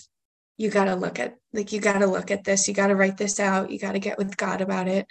you 0.57 0.69
got 0.69 0.85
to 0.85 0.95
look 0.95 1.17
at, 1.17 1.37
like, 1.51 1.71
you 1.71 1.81
got 1.81 1.97
to 1.97 2.05
look 2.05 2.29
at 2.29 2.43
this, 2.43 2.67
you 2.67 2.75
got 2.75 2.87
to 2.87 2.95
write 2.95 3.17
this 3.17 3.39
out, 3.39 3.71
you 3.71 3.79
got 3.79 3.93
to 3.93 3.99
get 3.99 4.19
with 4.19 4.37
God 4.37 4.61
about 4.61 4.87
it. 4.87 5.07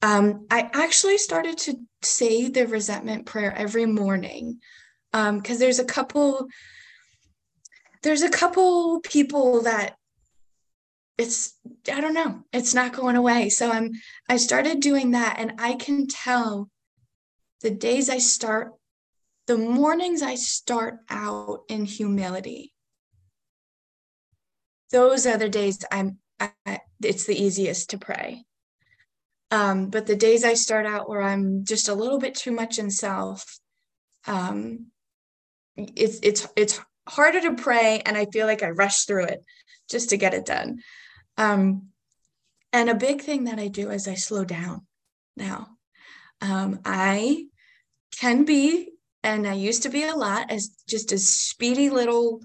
Um, 0.00 0.46
I 0.50 0.70
actually 0.72 1.18
started 1.18 1.58
to 1.58 1.76
say 2.00 2.48
the 2.48 2.66
resentment 2.66 3.26
prayer 3.26 3.54
every 3.54 3.84
morning 3.84 4.58
because 5.12 5.50
um, 5.50 5.58
there's 5.58 5.80
a 5.80 5.84
couple 5.84 6.48
there's 8.02 8.22
a 8.22 8.30
couple 8.30 9.00
people 9.00 9.62
that 9.62 9.96
it's 11.16 11.58
i 11.92 12.00
don't 12.00 12.14
know 12.14 12.42
it's 12.52 12.74
not 12.74 12.92
going 12.92 13.16
away. 13.16 13.48
So 13.48 13.70
i'm 13.70 13.92
i 14.28 14.36
started 14.36 14.80
doing 14.80 15.12
that 15.12 15.36
and 15.38 15.54
i 15.58 15.74
can 15.74 16.06
tell 16.06 16.70
the 17.62 17.70
days 17.70 18.10
i 18.10 18.18
start 18.18 18.72
the 19.46 19.56
mornings 19.58 20.22
i 20.22 20.34
start 20.34 20.98
out 21.08 21.60
in 21.68 21.84
humility. 21.84 22.72
Those 24.90 25.26
are 25.26 25.38
the 25.38 25.48
days 25.48 25.84
i'm 25.90 26.18
I, 26.40 26.80
it's 27.02 27.24
the 27.24 27.40
easiest 27.40 27.90
to 27.90 27.98
pray. 27.98 28.44
Um, 29.50 29.88
but 29.88 30.06
the 30.06 30.16
days 30.16 30.42
I 30.42 30.54
start 30.54 30.84
out 30.84 31.08
where 31.08 31.22
I'm 31.22 31.64
just 31.64 31.88
a 31.88 31.94
little 31.94 32.18
bit 32.18 32.34
too 32.34 32.50
much 32.50 32.78
in 32.78 32.90
self, 32.90 33.58
um, 34.26 34.86
it's 35.76 36.18
it's 36.22 36.48
it's 36.56 36.80
harder 37.08 37.40
to 37.42 37.54
pray, 37.54 38.02
and 38.04 38.16
I 38.16 38.26
feel 38.26 38.46
like 38.46 38.62
I 38.62 38.70
rush 38.70 39.04
through 39.04 39.26
it 39.26 39.44
just 39.88 40.10
to 40.10 40.16
get 40.16 40.34
it 40.34 40.46
done. 40.46 40.80
Um, 41.36 41.88
and 42.72 42.90
a 42.90 42.94
big 42.94 43.22
thing 43.22 43.44
that 43.44 43.58
I 43.58 43.68
do 43.68 43.90
is 43.90 44.08
I 44.08 44.14
slow 44.14 44.44
down 44.44 44.86
now. 45.36 45.68
Um, 46.40 46.80
I 46.84 47.46
can 48.18 48.44
be, 48.44 48.90
and 49.22 49.46
I 49.46 49.54
used 49.54 49.84
to 49.84 49.88
be 49.88 50.04
a 50.04 50.14
lot, 50.14 50.50
as 50.50 50.68
just 50.88 51.12
a 51.12 51.18
speedy 51.18 51.88
little, 51.90 52.40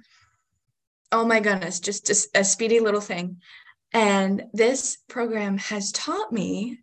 oh 1.12 1.26
my 1.26 1.40
goodness, 1.40 1.80
just 1.80 2.10
a, 2.10 2.40
a 2.40 2.44
speedy 2.44 2.80
little 2.80 3.02
thing. 3.02 3.38
And 3.92 4.44
this 4.54 4.98
program 5.08 5.58
has 5.58 5.92
taught 5.92 6.32
me 6.32 6.80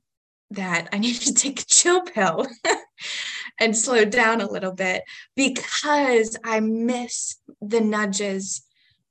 that 0.50 0.88
I 0.92 0.98
need 0.98 1.16
to 1.20 1.34
take 1.34 1.60
a 1.60 1.66
chill 1.66 2.02
pill 2.02 2.46
and 3.60 3.76
slow 3.76 4.04
down 4.04 4.40
a 4.40 4.50
little 4.50 4.72
bit 4.72 5.02
because 5.34 6.36
I 6.44 6.60
miss 6.60 7.36
the 7.60 7.80
nudges 7.80 8.62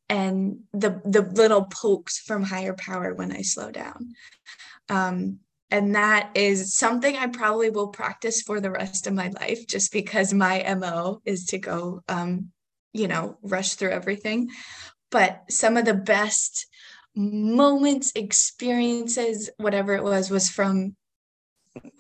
and 0.10 0.60
the 0.74 1.02
the 1.06 1.22
little 1.22 1.66
pokes 1.66 2.20
from 2.20 2.44
higher 2.44 2.74
power 2.74 3.14
when 3.14 3.32
I 3.32 3.42
slow 3.42 3.72
down. 3.72 4.14
Um, 4.90 5.40
and 5.72 5.96
that 5.96 6.30
is 6.36 6.76
something 6.76 7.16
I 7.16 7.28
probably 7.28 7.72
will 7.72 7.88
practice 7.88 8.42
for 8.42 8.62
the 8.62 8.70
rest 8.70 9.08
of 9.08 9.14
my 9.14 9.30
life 9.30 9.66
just 9.68 9.92
because 9.92 10.32
my 10.32 10.64
MO 10.76 11.22
is 11.26 11.46
to 11.48 11.58
go 11.58 12.02
um, 12.08 12.52
you 12.96 13.10
know, 13.10 13.38
rush 13.42 13.74
through 13.74 13.92
everything. 13.92 14.50
But 15.12 15.44
some 15.50 15.76
of 15.76 15.84
the 15.84 15.94
best 15.94 16.66
moments, 17.14 18.14
experiences, 18.16 19.50
whatever 19.58 19.94
it 19.94 20.04
was, 20.04 20.30
was 20.30 20.50
from 20.50 20.96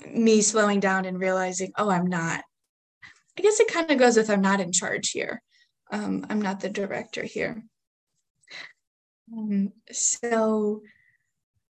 me 0.09 0.41
slowing 0.41 0.79
down 0.79 1.03
and 1.03 1.19
realizing, 1.19 1.73
oh, 1.77 1.89
I'm 1.89 2.07
not. 2.07 2.43
I 3.37 3.41
guess 3.41 3.59
it 3.59 3.67
kind 3.67 3.91
of 3.91 3.99
goes 3.99 4.15
with 4.15 4.29
I'm 4.29 4.41
not 4.41 4.61
in 4.61 4.71
charge 4.71 5.09
here. 5.09 5.41
Um, 5.91 6.25
I'm 6.29 6.41
not 6.41 6.61
the 6.61 6.69
director 6.69 7.23
here. 7.23 7.61
Um, 9.31 9.71
so 9.91 10.81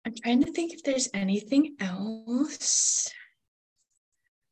I'm 0.04 0.14
trying 0.22 0.44
to 0.44 0.52
think 0.52 0.72
if 0.72 0.82
there's 0.82 1.08
anything 1.14 1.76
else. 1.80 3.10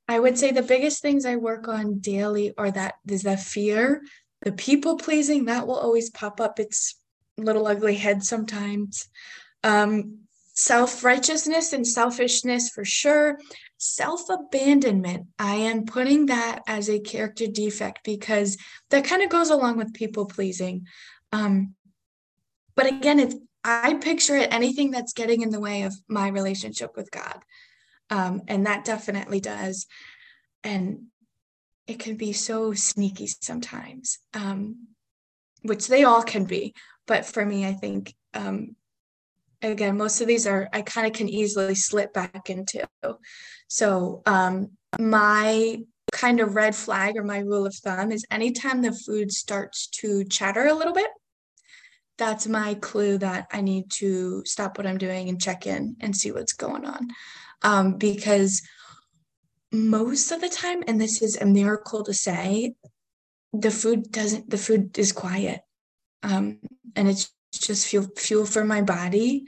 I 0.09 0.21
would 0.21 0.39
say 0.39 0.53
the 0.53 0.63
biggest 0.63 1.03
things 1.03 1.27
I 1.27 1.37
work 1.37 1.69
on 1.69 1.99
daily 1.99 2.55
are 2.57 2.71
that 2.71 2.95
is 3.09 3.23
that 3.23 3.41
fear, 3.41 4.03
the 4.43 4.53
people 4.53 4.97
pleasing, 4.97 5.47
that 5.47 5.67
will 5.67 5.79
always 5.79 6.11
pop 6.11 6.41
up 6.41 6.61
its 6.61 7.01
little 7.37 7.67
ugly 7.67 7.97
head 7.97 8.23
sometimes. 8.23 9.09
Um, 9.65 10.27
self 10.57 11.05
righteousness 11.05 11.73
and 11.73 11.87
selfishness 11.87 12.71
for 12.71 12.85
sure. 12.85 13.39
Self 13.79 14.29
abandonment, 14.31 15.27
I 15.39 15.57
am 15.57 15.85
putting 15.85 16.27
that 16.27 16.63
as 16.67 16.89
a 16.89 17.01
character 17.01 17.47
defect 17.47 18.05
because 18.05 18.57
that 18.91 19.05
kind 19.05 19.23
of 19.23 19.29
goes 19.29 19.51
along 19.51 19.77
with 19.77 19.93
people 19.93 20.27
pleasing. 20.27 20.87
Um, 21.33 21.76
but 22.77 22.87
again, 22.87 23.19
it's 23.19 23.35
I 23.65 23.95
picture 23.95 24.37
it 24.37 24.53
anything 24.53 24.93
that's 24.93 25.13
getting 25.13 25.43
in 25.43 25.51
the 25.51 25.59
way 25.59 25.83
of 25.83 25.95
my 26.07 26.29
relationship 26.29 26.97
with 26.97 27.11
God. 27.11 27.43
Um, 28.11 28.43
and 28.47 28.67
that 28.67 28.85
definitely 28.85 29.41
does. 29.41 29.87
And 30.63 31.07
it 31.89 31.99
can 31.99 32.17
be 32.17 32.33
so 32.33 32.75
sneaky 32.75 33.27
sometimes, 33.27 34.19
um, 34.35 34.87
which 35.63 35.89
they 35.89 36.05
all 36.05 36.23
can 36.23 36.45
be. 36.45 36.75
But 37.09 37.27
for 37.27 37.45
me, 37.45 37.67
I 37.67 37.73
think, 37.73 38.15
um, 38.35 38.77
again, 39.63 39.97
most 39.97 40.21
of 40.21 40.29
these 40.29 40.47
are, 40.47 40.69
I 40.73 40.83
kind 40.83 41.09
of 41.09 41.13
can 41.13 41.29
easily 41.29 41.75
slip 41.75 42.13
back 42.13 42.49
into. 42.49 42.87
So 43.67 44.23
um, 44.27 44.71
my 45.01 45.81
kind 46.13 46.39
of 46.39 46.55
red 46.55 46.77
flag 46.77 47.17
or 47.17 47.25
my 47.25 47.39
rule 47.39 47.67
of 47.67 47.75
thumb 47.75 48.13
is 48.13 48.25
anytime 48.31 48.83
the 48.83 48.93
food 48.93 49.33
starts 49.33 49.89
to 49.89 50.25
chatter 50.25 50.67
a 50.67 50.75
little 50.75 50.95
bit, 50.95 51.11
that's 52.19 52.47
my 52.47 52.75
clue 52.75 53.19
that 53.19 53.47
I 53.53 53.61
need 53.61 53.91
to 53.93 54.43
stop 54.45 54.79
what 54.79 54.87
I'm 54.87 54.99
doing 54.99 55.29
and 55.29 55.41
check 55.41 55.67
in 55.67 55.97
and 56.01 56.17
see 56.17 56.33
what's 56.33 56.53
going 56.53 56.85
on. 56.85 57.09
Um, 57.63 57.97
because 57.99 58.63
most 59.73 60.31
of 60.33 60.41
the 60.41 60.49
time, 60.49 60.83
and 60.87 61.01
this 61.01 61.23
is 61.23 61.37
a 61.37 61.47
miracle 61.47 62.05
to 62.05 62.15
say, 62.15 62.75
the 63.53 63.71
food 63.71 64.11
doesn't, 64.11 64.51
the 64.51 64.59
food 64.59 64.99
is 64.99 65.13
quiet. 65.13 65.61
Um, 66.23 66.59
and 66.95 67.09
it's 67.09 67.33
just 67.53 67.87
fuel, 67.87 68.09
fuel 68.17 68.47
for 68.47 68.65
my 68.65 68.83
body. 68.83 69.47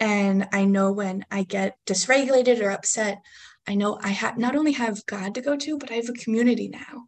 And 0.00 0.48
I 0.52 0.64
know 0.64 0.92
when 0.92 1.24
I 1.30 1.42
get 1.42 1.76
dysregulated 1.86 2.62
or 2.62 2.70
upset, 2.70 3.20
I 3.66 3.74
know 3.74 3.98
I 4.02 4.08
have 4.08 4.38
not 4.38 4.56
only 4.56 4.72
have 4.72 5.04
God 5.06 5.34
to 5.34 5.40
go 5.40 5.56
to, 5.56 5.78
but 5.78 5.90
I 5.90 5.94
have 5.94 6.08
a 6.08 6.12
community 6.12 6.68
now. 6.68 7.06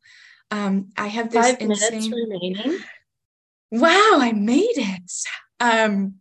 Um, 0.50 0.90
I 0.96 1.06
have 1.06 1.30
this 1.30 1.52
five 1.52 1.60
insane... 1.60 2.12
remaining. 2.12 2.78
Wow, 3.70 4.18
I 4.20 4.32
made 4.32 4.76
it. 4.76 5.12
Um, 5.60 6.16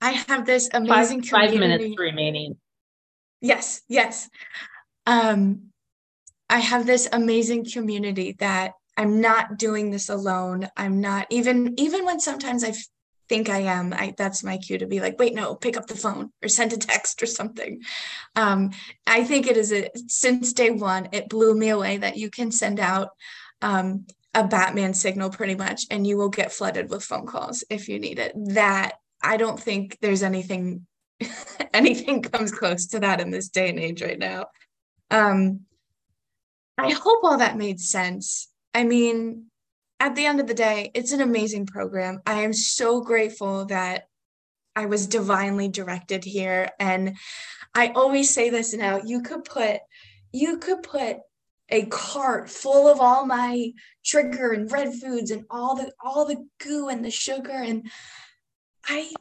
I 0.00 0.10
have 0.28 0.46
this 0.46 0.68
amazing 0.72 1.22
five, 1.22 1.50
five 1.50 1.58
minutes 1.58 1.98
remaining. 1.98 2.56
Yes, 3.40 3.82
yes. 3.88 4.28
Um, 5.06 5.70
I 6.48 6.58
have 6.58 6.86
this 6.86 7.08
amazing 7.10 7.66
community 7.70 8.36
that 8.38 8.72
I'm 8.96 9.20
not 9.20 9.58
doing 9.58 9.90
this 9.90 10.08
alone. 10.08 10.68
I'm 10.76 11.00
not 11.00 11.26
even 11.30 11.74
even 11.78 12.04
when 12.04 12.20
sometimes 12.20 12.62
I 12.62 12.74
think 13.28 13.48
I 13.48 13.60
am, 13.60 13.92
I, 13.92 14.14
that's 14.16 14.44
my 14.44 14.58
cue 14.58 14.78
to 14.78 14.86
be 14.86 15.00
like, 15.00 15.18
wait, 15.18 15.34
no, 15.34 15.54
pick 15.54 15.76
up 15.76 15.86
the 15.86 15.96
phone 15.96 16.30
or 16.42 16.48
send 16.48 16.72
a 16.72 16.76
text 16.76 17.22
or 17.22 17.26
something. 17.26 17.80
Um, 18.36 18.70
I 19.06 19.24
think 19.24 19.46
it 19.46 19.56
is 19.56 19.72
a, 19.72 19.88
since 20.08 20.52
day 20.52 20.70
one, 20.70 21.08
it 21.12 21.28
blew 21.28 21.54
me 21.54 21.70
away 21.70 21.96
that 21.96 22.16
you 22.16 22.30
can 22.30 22.50
send 22.50 22.80
out 22.80 23.08
um, 23.62 24.06
a 24.34 24.44
Batman 24.44 24.94
signal 24.94 25.30
pretty 25.30 25.54
much, 25.54 25.86
and 25.90 26.06
you 26.06 26.16
will 26.16 26.28
get 26.28 26.52
flooded 26.52 26.90
with 26.90 27.04
phone 27.04 27.26
calls 27.26 27.64
if 27.70 27.88
you 27.88 27.98
need 27.98 28.18
it. 28.18 28.32
That 28.34 28.94
I 29.22 29.36
don't 29.36 29.58
think 29.58 29.98
there's 30.00 30.22
anything, 30.22 30.86
anything 31.74 32.22
comes 32.22 32.52
close 32.52 32.86
to 32.88 33.00
that 33.00 33.20
in 33.20 33.30
this 33.30 33.48
day 33.48 33.70
and 33.70 33.78
age 33.78 34.02
right 34.02 34.18
now. 34.18 34.46
Um, 35.10 35.60
I 36.76 36.90
hope 36.90 37.22
all 37.22 37.38
that 37.38 37.56
made 37.56 37.80
sense. 37.80 38.48
I 38.74 38.84
mean, 38.84 39.46
at 40.00 40.16
the 40.16 40.26
end 40.26 40.40
of 40.40 40.46
the 40.46 40.54
day, 40.54 40.90
it's 40.94 41.12
an 41.12 41.20
amazing 41.20 41.66
program. 41.66 42.20
I 42.26 42.42
am 42.42 42.52
so 42.52 43.00
grateful 43.00 43.66
that 43.66 44.08
I 44.76 44.86
was 44.86 45.06
divinely 45.06 45.68
directed 45.68 46.24
here. 46.24 46.70
And 46.80 47.16
I 47.74 47.88
always 47.94 48.30
say 48.30 48.50
this 48.50 48.74
now, 48.74 49.00
you 49.04 49.22
could 49.22 49.44
put, 49.44 49.78
you 50.32 50.58
could 50.58 50.82
put 50.82 51.18
a 51.70 51.86
cart 51.86 52.50
full 52.50 52.88
of 52.88 53.00
all 53.00 53.24
my 53.26 53.72
trigger 54.04 54.52
and 54.52 54.70
red 54.70 54.92
foods 54.94 55.30
and 55.30 55.44
all 55.50 55.74
the 55.74 55.90
all 56.02 56.26
the 56.26 56.46
goo 56.58 56.88
and 56.88 57.04
the 57.04 57.10
sugar 57.10 57.52
and 57.52 57.90
I 58.86 59.12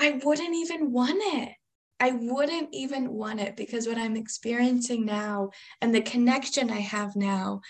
I 0.00 0.20
wouldn't 0.22 0.54
even 0.54 0.92
want 0.92 1.18
it. 1.18 1.54
I 2.00 2.12
wouldn't 2.12 2.68
even 2.72 3.12
want 3.12 3.40
it 3.40 3.56
because 3.56 3.88
what 3.88 3.98
I'm 3.98 4.16
experiencing 4.16 5.04
now 5.04 5.50
and 5.80 5.92
the 5.92 6.00
connection 6.00 6.70
I 6.70 6.80
have 6.80 7.16
now 7.16 7.62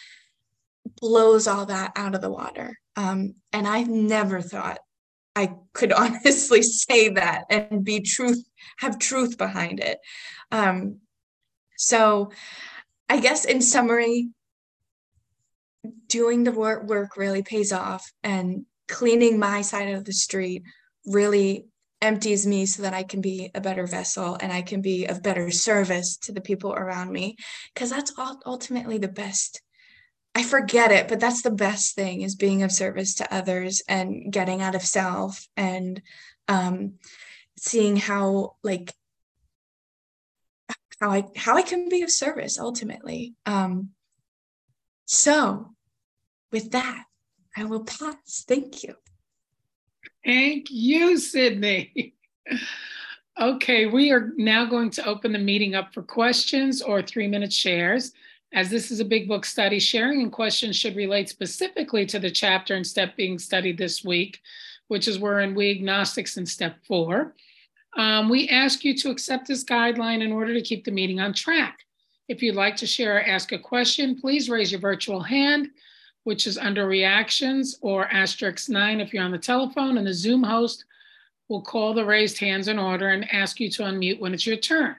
blows 1.01 1.47
all 1.47 1.67
that 1.67 1.93
out 1.97 2.15
of 2.15 2.21
the 2.21 2.31
water. 2.31 2.79
Um, 2.97 3.37
and 3.53 3.67
I 3.67 3.85
never 3.85 4.43
thought 4.43 4.81
I 5.35 5.55
could 5.73 5.93
honestly 5.95 6.63
say 6.63 7.11
that 7.11 7.45
and 7.49 7.85
be 7.85 8.01
truth, 8.01 8.45
have 8.79 8.99
truth 8.99 9.39
behind 9.39 9.81
it. 9.81 9.99
Um, 10.51 10.99
so 11.77 12.33
I 13.09 13.21
guess 13.21 13.45
in 13.45 13.63
summary, 13.63 14.29
doing 16.09 16.45
the 16.45 16.53
work, 16.53 17.17
really 17.17 17.43
pays 17.43 17.73
off 17.73 18.11
and 18.23 18.67
cleaning 18.89 19.39
my 19.39 19.63
side 19.63 19.91
of 19.91 20.05
the 20.05 20.13
street 20.13 20.63
really 21.07 21.67
empties 22.01 22.47
me 22.47 22.67
so 22.67 22.83
that 22.83 22.95
I 22.95 23.03
can 23.03 23.21
be 23.21 23.51
a 23.55 23.61
better 23.61 23.87
vessel 23.87 24.37
and 24.41 24.53
I 24.53 24.63
can 24.63 24.81
be 24.81 25.07
of 25.07 25.23
better 25.23 25.51
service 25.51 26.17
to 26.19 26.33
the 26.33 26.41
people 26.41 26.73
around 26.73 27.11
me 27.11 27.37
because 27.75 27.91
that's 27.91 28.13
ultimately 28.47 28.99
the 28.99 29.09
best. 29.09 29.61
I 30.35 30.43
forget 30.43 30.93
it, 30.93 31.09
but 31.09 31.19
that's 31.19 31.43
the 31.43 31.51
best 31.51 31.95
thing 31.97 32.23
is 32.23 32.37
being 32.37 32.63
of 32.63 32.71
service 32.71 33.15
to 33.17 33.35
others 33.35 33.83
and 33.89 34.33
getting 34.33 34.63
out 34.63 34.77
of 34.77 34.83
self 34.83 35.49
and 35.57 36.01
um, 36.47 36.95
seeing 37.59 37.97
how 37.97 38.55
like 38.63 38.93
how 41.01 41.11
I 41.11 41.25
how 41.37 41.57
I 41.57 41.63
can 41.63 41.89
be 41.89 42.03
of 42.03 42.11
service 42.11 42.59
ultimately. 42.59 43.35
Um, 43.47 43.91
so 45.07 45.75
with 46.53 46.71
that, 46.73 47.05
I 47.57 47.65
will 47.65 47.85
pass. 47.85 48.45
Thank 48.47 48.83
you. 48.83 48.95
Thank 50.25 50.67
you, 50.71 51.19
Sydney. 51.19 52.15
okay, 53.41 53.87
we 53.87 54.11
are 54.11 54.33
now 54.37 54.65
going 54.65 54.91
to 54.91 55.07
open 55.07 55.33
the 55.33 55.39
meeting 55.39 55.75
up 55.75 55.95
for 55.95 56.03
questions 56.03 56.83
or 56.83 57.03
three 57.03 57.29
minute 57.29 57.53
shares. 57.53 58.13
As 58.53 58.71
this 58.71 58.91
is 58.91 59.01
a 59.01 59.05
big 59.05 59.29
book 59.29 59.45
study, 59.45 59.79
sharing 59.79 60.23
and 60.23 60.33
questions 60.33 60.75
should 60.75 60.97
relate 60.97 61.29
specifically 61.29 62.07
to 62.07 62.19
the 62.19 62.31
chapter 62.31 62.75
and 62.75 62.87
step 62.87 63.15
being 63.15 63.39
studied 63.39 63.77
this 63.77 64.03
week, 64.03 64.41
which 64.89 65.07
is 65.07 65.19
we're 65.19 65.41
in 65.41 65.55
We 65.55 65.71
Agnostics 65.71 66.39
in 66.39 66.47
step 66.47 66.77
four. 66.87 67.35
Um, 67.97 68.29
we 68.29 68.49
ask 68.49 68.85
you 68.85 68.95
to 68.99 69.11
accept 69.11 69.49
this 69.49 69.65
guideline 69.65 70.23
in 70.23 70.33
order 70.33 70.55
to 70.55 70.63
keep 70.63 70.85
the 70.85 70.91
meeting 70.91 71.21
on 71.21 71.33
track. 71.33 71.81
If 72.29 72.43
you'd 72.43 72.55
like 72.55 72.77
to 72.77 72.87
share 72.87 73.17
or 73.17 73.23
ask 73.23 73.53
a 73.53 73.59
question, 73.59 74.21
please 74.21 74.51
raise 74.51 74.71
your 74.71 74.81
virtual 74.81 75.23
hand, 75.23 75.69
which 76.25 76.47
is 76.47 76.59
under 76.59 76.87
reactions 76.87 77.79
or 77.81 78.07
asterisk 78.13 78.69
nine 78.69 79.01
if 79.01 79.15
you're 79.15 79.25
on 79.25 79.31
the 79.31 79.39
telephone, 79.39 79.97
and 79.97 80.07
the 80.07 80.13
Zoom 80.13 80.43
host 80.43 80.85
will 81.49 81.63
call 81.63 81.95
the 81.95 82.05
raised 82.05 82.39
hands 82.39 82.69
in 82.69 82.79
order 82.79 83.09
and 83.09 83.33
ask 83.33 83.59
you 83.59 83.71
to 83.71 83.83
unmute 83.83 84.21
when 84.21 84.35
it's 84.35 84.47
your 84.47 84.59
turn. 84.59 84.97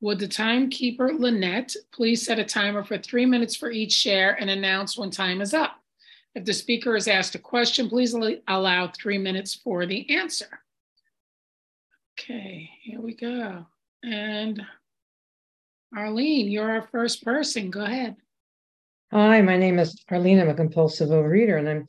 Would 0.00 0.18
the 0.18 0.28
timekeeper, 0.28 1.12
Lynette, 1.12 1.76
please 1.92 2.24
set 2.24 2.38
a 2.38 2.44
timer 2.44 2.82
for 2.82 2.98
three 2.98 3.26
minutes 3.26 3.54
for 3.56 3.70
each 3.70 3.92
share 3.92 4.32
and 4.40 4.48
announce 4.48 4.96
when 4.96 5.10
time 5.10 5.40
is 5.40 5.54
up? 5.54 5.80
If 6.34 6.44
the 6.44 6.52
speaker 6.52 6.96
is 6.96 7.06
asked 7.06 7.34
a 7.34 7.38
question, 7.38 7.88
please 7.88 8.14
allow 8.48 8.88
three 8.88 9.18
minutes 9.18 9.54
for 9.54 9.86
the 9.86 10.08
answer. 10.16 10.60
Okay, 12.18 12.70
here 12.82 13.00
we 13.00 13.14
go. 13.14 13.66
And 14.04 14.62
Arlene, 15.96 16.48
you're 16.48 16.70
our 16.70 16.86
first 16.92 17.24
person. 17.24 17.70
Go 17.70 17.82
ahead. 17.82 18.14
Hi, 19.10 19.42
my 19.42 19.56
name 19.56 19.80
is 19.80 20.00
Arlene. 20.08 20.38
I'm 20.38 20.48
a 20.48 20.54
compulsive 20.54 21.08
overeater, 21.08 21.58
and 21.58 21.68
I'm 21.68 21.86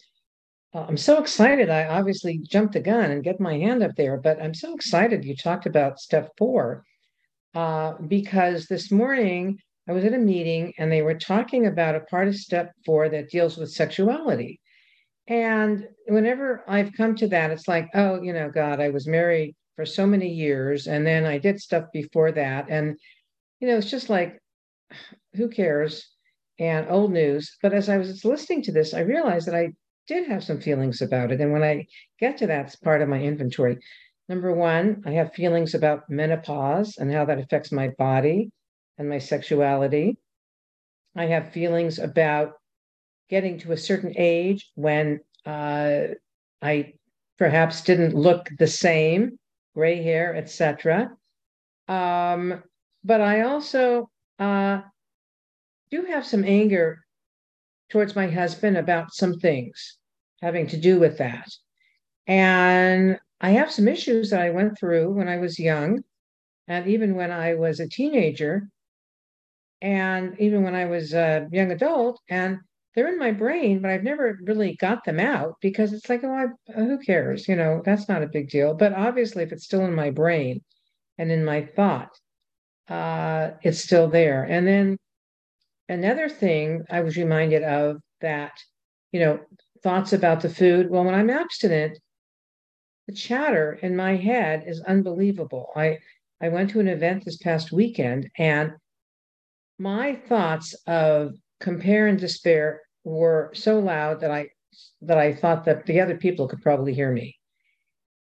uh, 0.73 0.85
I'm 0.87 0.97
so 0.97 1.19
excited. 1.19 1.69
I 1.69 1.85
obviously 1.85 2.39
jumped 2.39 2.73
the 2.73 2.79
gun 2.79 3.11
and 3.11 3.23
get 3.23 3.39
my 3.39 3.53
hand 3.53 3.83
up 3.83 3.91
there, 3.95 4.17
but 4.17 4.41
I'm 4.41 4.55
so 4.55 4.73
excited 4.73 5.23
you 5.23 5.35
talked 5.35 5.67
about 5.67 5.99
step 5.99 6.31
four 6.39 6.83
uh, 7.53 7.93
because 8.07 8.65
this 8.65 8.91
morning 8.91 9.59
I 9.87 9.91
was 9.91 10.05
at 10.05 10.13
a 10.13 10.17
meeting 10.17 10.73
and 10.79 10.91
they 10.91 11.03
were 11.03 11.15
talking 11.15 11.67
about 11.67 11.95
a 11.95 12.01
part 12.01 12.27
of 12.27 12.35
step 12.35 12.73
four 12.83 13.09
that 13.09 13.29
deals 13.29 13.57
with 13.57 13.71
sexuality. 13.71 14.59
And 15.27 15.87
whenever 16.07 16.63
I've 16.67 16.93
come 16.93 17.15
to 17.17 17.27
that, 17.27 17.51
it's 17.51 17.67
like, 17.67 17.89
oh, 17.93 18.21
you 18.21 18.33
know, 18.33 18.49
God, 18.49 18.79
I 18.79 18.89
was 18.89 19.07
married 19.07 19.55
for 19.75 19.85
so 19.85 20.05
many 20.05 20.29
years 20.29 20.87
and 20.87 21.05
then 21.05 21.25
I 21.25 21.37
did 21.37 21.59
stuff 21.59 21.85
before 21.91 22.31
that. 22.31 22.67
And, 22.69 22.97
you 23.59 23.67
know, 23.67 23.77
it's 23.77 23.89
just 23.89 24.09
like, 24.09 24.39
who 25.35 25.49
cares? 25.49 26.09
And 26.57 26.87
old 26.89 27.11
news. 27.11 27.57
But 27.61 27.73
as 27.73 27.89
I 27.89 27.97
was 27.97 28.23
listening 28.23 28.61
to 28.63 28.71
this, 28.71 28.93
I 28.93 29.01
realized 29.01 29.47
that 29.47 29.55
I 29.55 29.73
did 30.07 30.27
have 30.29 30.41
some 30.41 30.61
feelings 30.61 31.01
about 31.01 31.33
it. 31.33 31.41
And 31.41 31.51
when 31.51 31.63
I 31.63 31.85
get 32.17 32.37
to 32.37 32.47
that 32.47 32.73
part 32.81 33.01
of 33.01 33.09
my 33.09 33.19
inventory, 33.19 33.79
Number 34.27 34.51
one, 34.53 35.03
I 35.05 35.11
have 35.11 35.33
feelings 35.33 35.75
about 35.75 36.09
menopause 36.09 36.97
and 36.97 37.11
how 37.11 37.25
that 37.25 37.37
affects 37.37 37.71
my 37.71 37.89
body 37.89 38.49
and 38.97 39.07
my 39.07 39.19
sexuality. 39.19 40.17
I 41.15 41.25
have 41.25 41.51
feelings 41.51 41.99
about 41.99 42.53
getting 43.29 43.59
to 43.59 43.71
a 43.71 43.77
certain 43.77 44.13
age 44.17 44.71
when 44.73 45.19
uh, 45.45 46.07
I 46.61 46.93
perhaps 47.37 47.81
didn't 47.81 48.15
look 48.15 48.49
the 48.57 48.67
same, 48.67 49.37
gray 49.75 50.01
hair, 50.01 50.35
etc. 50.35 51.11
Um, 51.87 52.63
but 53.03 53.21
I 53.21 53.41
also 53.41 54.09
uh, 54.39 54.81
do 55.91 56.05
have 56.05 56.25
some 56.25 56.43
anger 56.43 56.99
towards 57.91 58.15
my 58.15 58.27
husband 58.27 58.77
about 58.77 59.13
some 59.13 59.39
things 59.39 59.97
having 60.41 60.67
to 60.67 60.77
do 60.77 60.99
with 60.99 61.17
that. 61.19 61.47
And 62.25 63.19
I 63.39 63.51
have 63.51 63.71
some 63.71 63.87
issues 63.87 64.31
that 64.31 64.41
I 64.41 64.49
went 64.49 64.79
through 64.79 65.11
when 65.11 65.27
I 65.27 65.37
was 65.37 65.59
young 65.59 66.03
and 66.67 66.87
even 66.87 67.15
when 67.15 67.31
I 67.31 67.53
was 67.53 67.79
a 67.79 67.87
teenager 67.87 68.67
and 69.81 70.39
even 70.39 70.63
when 70.63 70.73
I 70.73 70.85
was 70.85 71.13
a 71.13 71.47
young 71.51 71.71
adult, 71.71 72.19
and 72.29 72.59
they're 72.95 73.09
in 73.11 73.19
my 73.19 73.31
brain, 73.31 73.81
but 73.81 73.91
I've 73.91 74.03
never 74.03 74.39
really 74.43 74.75
got 74.77 75.03
them 75.03 75.19
out 75.19 75.55
because 75.61 75.91
it's 75.91 76.09
like, 76.09 76.23
oh, 76.23 76.31
I, 76.31 76.73
who 76.73 76.97
cares? 76.99 77.47
You 77.47 77.57
know, 77.57 77.81
that's 77.83 78.07
not 78.07 78.23
a 78.23 78.27
big 78.27 78.49
deal. 78.49 78.73
But 78.73 78.93
obviously, 78.93 79.43
if 79.43 79.51
it's 79.51 79.65
still 79.65 79.85
in 79.85 79.93
my 79.93 80.11
brain 80.11 80.61
and 81.17 81.29
in 81.29 81.43
my 81.43 81.65
thought, 81.75 82.17
uh, 82.87 83.51
it's 83.61 83.81
still 83.83 84.07
there. 84.09 84.43
And 84.43 84.65
then 84.65 84.97
another 85.89 86.29
thing 86.29 86.83
I 86.89 87.01
was 87.01 87.17
reminded 87.17 87.63
of 87.63 87.97
that, 88.21 88.53
you 89.11 89.19
know, 89.19 89.39
thoughts 89.83 90.13
about 90.13 90.41
the 90.41 90.49
food. 90.49 90.89
Well, 90.89 91.03
when 91.03 91.15
I'm 91.15 91.29
abstinent, 91.29 91.99
the 93.07 93.13
chatter 93.13 93.77
in 93.81 93.95
my 93.95 94.15
head 94.15 94.63
is 94.65 94.81
unbelievable. 94.81 95.71
I 95.75 95.99
I 96.41 96.49
went 96.49 96.69
to 96.71 96.79
an 96.79 96.87
event 96.87 97.23
this 97.23 97.37
past 97.37 97.71
weekend 97.71 98.29
and 98.37 98.73
my 99.79 100.15
thoughts 100.15 100.73
of 100.85 101.33
compare 101.59 102.07
and 102.07 102.19
despair 102.19 102.81
were 103.05 103.51
so 103.53 103.79
loud 103.79 104.19
that 104.21 104.31
I 104.31 104.49
that 105.01 105.17
I 105.17 105.33
thought 105.33 105.65
that 105.65 105.85
the 105.85 106.01
other 106.01 106.17
people 106.17 106.47
could 106.47 106.61
probably 106.61 106.93
hear 106.93 107.11
me. 107.11 107.37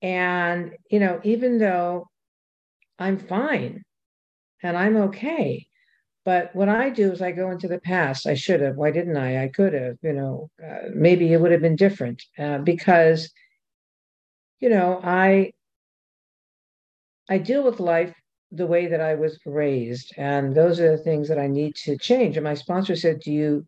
And 0.01 0.73
you 0.91 0.99
know, 0.99 1.19
even 1.23 1.57
though 1.57 2.07
I'm 2.99 3.17
fine 3.17 3.83
and 4.61 4.77
I'm 4.77 4.97
okay, 4.97 5.65
but 6.25 6.55
what 6.55 6.69
I 6.69 6.89
do 6.89 7.11
is 7.11 7.21
I 7.21 7.31
go 7.31 7.51
into 7.51 7.67
the 7.67 7.79
past. 7.79 8.27
I 8.27 8.35
should 8.35 8.61
have. 8.61 8.75
Why 8.75 8.91
didn't 8.91 9.17
I? 9.17 9.43
I 9.43 9.47
could 9.49 9.73
have. 9.73 9.97
You 10.03 10.13
know, 10.13 10.49
uh, 10.63 10.89
maybe 10.93 11.33
it 11.33 11.41
would 11.41 11.51
have 11.51 11.61
been 11.61 11.75
different 11.75 12.23
uh, 12.37 12.59
because, 12.59 13.31
you 14.59 14.69
know, 14.69 14.99
I 15.03 15.51
I 17.29 17.37
deal 17.37 17.63
with 17.63 17.79
life 17.79 18.13
the 18.51 18.67
way 18.67 18.87
that 18.87 19.01
I 19.01 19.15
was 19.15 19.39
raised. 19.45 20.13
And 20.17 20.55
those 20.55 20.79
are 20.79 20.95
the 20.95 21.03
things 21.03 21.27
that 21.27 21.39
I 21.39 21.47
need 21.47 21.75
to 21.77 21.97
change. 21.97 22.37
And 22.37 22.43
my 22.43 22.53
sponsor 22.53 22.95
said, 22.95 23.19
Do 23.19 23.31
you 23.31 23.65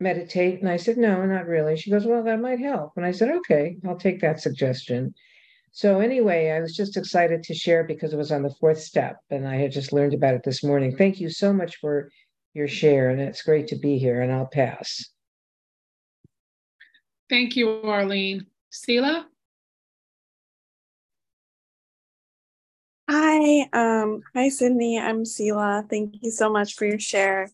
meditate? 0.00 0.60
And 0.60 0.68
I 0.68 0.76
said, 0.76 0.96
No, 0.96 1.24
not 1.24 1.46
really. 1.46 1.76
She 1.76 1.90
goes, 1.90 2.06
Well, 2.06 2.22
that 2.24 2.40
might 2.40 2.60
help. 2.60 2.92
And 2.96 3.04
I 3.04 3.12
said, 3.12 3.30
Okay, 3.30 3.76
I'll 3.86 3.96
take 3.96 4.20
that 4.20 4.40
suggestion. 4.40 5.14
So, 5.72 6.00
anyway, 6.00 6.50
I 6.50 6.60
was 6.60 6.74
just 6.74 6.96
excited 6.96 7.42
to 7.44 7.54
share 7.54 7.84
because 7.84 8.12
it 8.12 8.16
was 8.16 8.32
on 8.32 8.42
the 8.42 8.54
fourth 8.58 8.80
step 8.80 9.18
and 9.30 9.46
I 9.46 9.56
had 9.56 9.72
just 9.72 9.92
learned 9.92 10.14
about 10.14 10.34
it 10.34 10.42
this 10.42 10.64
morning. 10.64 10.96
Thank 10.96 11.20
you 11.20 11.30
so 11.30 11.52
much 11.52 11.76
for 11.76 12.10
your 12.54 12.68
share. 12.68 13.10
And 13.10 13.20
it's 13.20 13.42
great 13.42 13.68
to 13.68 13.76
be 13.76 13.98
here. 13.98 14.20
And 14.22 14.32
I'll 14.32 14.46
pass. 14.46 15.04
Thank 17.28 17.56
you, 17.56 17.82
Arlene. 17.82 18.46
Sela? 18.72 19.24
Hi, 23.10 23.68
um, 23.72 24.22
hi 24.34 24.48
Sydney. 24.48 24.98
I'm 24.98 25.24
Sela. 25.24 25.88
Thank 25.88 26.16
you 26.22 26.30
so 26.30 26.50
much 26.50 26.74
for 26.74 26.86
your 26.86 26.98
share. 26.98 27.50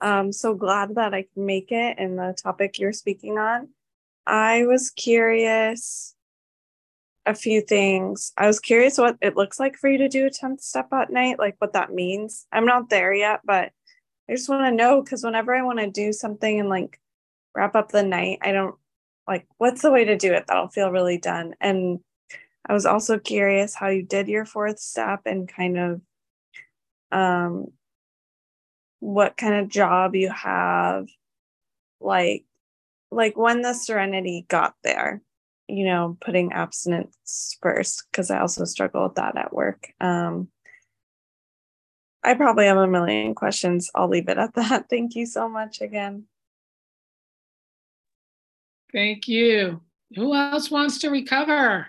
I'm 0.00 0.32
so 0.32 0.54
glad 0.54 0.94
that 0.96 1.14
I 1.14 1.22
can 1.22 1.46
make 1.46 1.72
it 1.72 1.98
in 1.98 2.16
the 2.16 2.36
topic 2.40 2.78
you're 2.78 2.92
speaking 2.92 3.38
on. 3.38 3.68
I 4.26 4.66
was 4.66 4.90
curious 4.90 6.14
a 7.24 7.34
few 7.34 7.60
things. 7.60 8.32
I 8.36 8.46
was 8.46 8.60
curious 8.60 8.98
what 8.98 9.16
it 9.20 9.36
looks 9.36 9.58
like 9.58 9.76
for 9.76 9.88
you 9.88 9.98
to 9.98 10.08
do 10.08 10.26
a 10.26 10.30
10th 10.30 10.60
step 10.60 10.92
at 10.92 11.10
night, 11.10 11.38
like 11.38 11.56
what 11.58 11.72
that 11.72 11.92
means. 11.92 12.46
I'm 12.52 12.66
not 12.66 12.88
there 12.88 13.12
yet, 13.12 13.40
but 13.44 13.72
I 14.28 14.34
just 14.34 14.48
want 14.48 14.64
to 14.64 14.76
know 14.76 15.02
because 15.02 15.24
whenever 15.24 15.54
I 15.54 15.62
want 15.62 15.78
to 15.80 15.90
do 15.90 16.12
something 16.12 16.60
and 16.60 16.68
like 16.68 17.00
wrap 17.54 17.74
up 17.74 17.90
the 17.90 18.02
night, 18.02 18.38
I 18.42 18.52
don't 18.52 18.76
like 19.26 19.46
what's 19.58 19.82
the 19.82 19.90
way 19.90 20.04
to 20.04 20.16
do 20.16 20.32
it 20.32 20.46
that'll 20.46 20.68
feel 20.68 20.90
really 20.90 21.18
done. 21.18 21.54
And 21.60 22.00
I 22.68 22.72
was 22.72 22.86
also 22.86 23.18
curious 23.18 23.74
how 23.74 23.88
you 23.88 24.02
did 24.02 24.28
your 24.28 24.44
fourth 24.44 24.78
step 24.78 25.22
and 25.26 25.48
kind 25.48 25.78
of 25.78 26.00
um, 27.12 27.68
what 29.06 29.36
kind 29.36 29.54
of 29.54 29.68
job 29.68 30.16
you 30.16 30.28
have, 30.28 31.06
like 32.00 32.44
like 33.12 33.36
when 33.36 33.62
the 33.62 33.72
serenity 33.72 34.44
got 34.48 34.74
there, 34.82 35.22
you 35.68 35.84
know, 35.84 36.16
putting 36.20 36.52
abstinence 36.52 37.56
first 37.62 38.02
because 38.10 38.32
I 38.32 38.40
also 38.40 38.64
struggle 38.64 39.04
with 39.04 39.14
that 39.14 39.38
at 39.38 39.52
work. 39.52 39.92
Um, 40.00 40.48
I 42.24 42.34
probably 42.34 42.66
have 42.66 42.78
a 42.78 42.88
million 42.88 43.36
questions. 43.36 43.88
I'll 43.94 44.08
leave 44.08 44.28
it 44.28 44.38
at 44.38 44.54
that. 44.54 44.86
Thank 44.90 45.14
you 45.14 45.24
so 45.24 45.48
much 45.48 45.80
again. 45.80 46.24
Thank 48.92 49.28
you. 49.28 49.82
Who 50.16 50.34
else 50.34 50.68
wants 50.68 50.98
to 50.98 51.10
recover? 51.10 51.86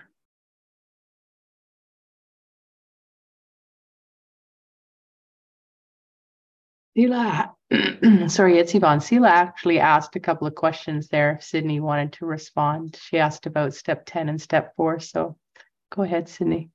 Sela, 6.98 7.54
sorry, 8.28 8.58
it's 8.58 8.74
Yvonne. 8.74 8.98
Sela 8.98 9.28
actually 9.28 9.78
asked 9.78 10.16
a 10.16 10.20
couple 10.20 10.48
of 10.48 10.56
questions 10.56 11.08
there. 11.08 11.36
If 11.36 11.44
Sydney 11.44 11.78
wanted 11.78 12.14
to 12.14 12.26
respond. 12.26 12.98
She 13.00 13.18
asked 13.18 13.46
about 13.46 13.74
step 13.74 14.02
10 14.04 14.28
and 14.28 14.40
step 14.40 14.74
four. 14.74 14.98
So 14.98 15.36
go 15.90 16.02
ahead, 16.02 16.28
Sydney. 16.28 16.70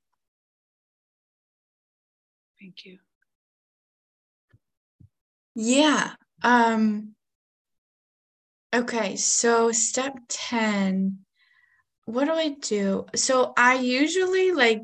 Thank 2.59 2.86
you. 2.86 2.99
Yeah. 5.55 6.12
Um, 6.41 7.15
okay. 8.73 9.17
So 9.17 9.73
step 9.73 10.17
10, 10.29 11.19
what 12.05 12.25
do 12.25 12.31
I 12.31 12.55
do? 12.62 13.07
So 13.15 13.53
I 13.57 13.75
usually 13.75 14.53
like 14.53 14.83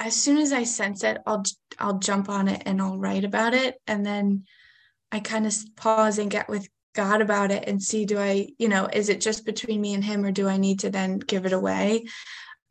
as 0.00 0.16
soon 0.16 0.38
as 0.38 0.52
I 0.52 0.64
sense 0.64 1.04
it, 1.04 1.18
I'll 1.26 1.44
I'll 1.78 1.98
jump 1.98 2.28
on 2.28 2.48
it 2.48 2.62
and 2.64 2.80
I'll 2.80 2.98
write 2.98 3.24
about 3.24 3.54
it, 3.54 3.76
and 3.86 4.04
then 4.04 4.44
I 5.12 5.20
kind 5.20 5.46
of 5.46 5.54
pause 5.76 6.18
and 6.18 6.30
get 6.30 6.48
with 6.48 6.68
God 6.94 7.20
about 7.20 7.52
it 7.52 7.68
and 7.68 7.80
see 7.80 8.04
do 8.04 8.18
I 8.18 8.48
you 8.58 8.68
know 8.68 8.88
is 8.92 9.08
it 9.08 9.20
just 9.20 9.44
between 9.44 9.80
me 9.80 9.94
and 9.94 10.02
Him 10.02 10.24
or 10.24 10.32
do 10.32 10.48
I 10.48 10.56
need 10.56 10.80
to 10.80 10.90
then 10.90 11.18
give 11.18 11.46
it 11.46 11.52
away? 11.52 12.06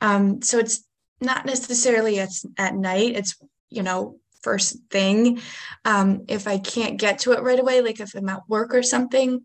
Um, 0.02 0.42
so 0.42 0.58
it's 0.58 0.84
not 1.22 1.46
necessarily 1.46 2.20
at 2.20 2.32
at 2.58 2.76
night. 2.76 3.16
It's 3.16 3.38
you 3.70 3.84
know 3.84 4.18
first 4.42 4.78
thing. 4.90 5.40
Um, 5.86 6.26
if 6.28 6.48
I 6.48 6.58
can't 6.58 7.00
get 7.00 7.20
to 7.20 7.34
it 7.34 7.44
right 7.44 7.60
away, 7.60 7.82
like 7.82 8.00
if 8.00 8.16
I'm 8.16 8.30
at 8.30 8.50
work 8.50 8.74
or 8.74 8.82
something, 8.82 9.42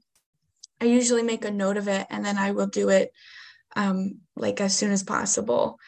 I 0.80 0.86
usually 0.86 1.22
make 1.22 1.44
a 1.44 1.50
note 1.50 1.76
of 1.76 1.88
it 1.88 2.06
and 2.10 2.24
then 2.24 2.38
I 2.38 2.52
will 2.52 2.68
do 2.68 2.88
it 2.88 3.12
um, 3.76 4.20
like 4.36 4.60
as 4.60 4.76
soon 4.76 4.92
as 4.92 5.02
possible. 5.02 5.78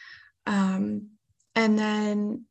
Um, 0.46 1.15
and 1.56 1.78
then, 1.78 2.44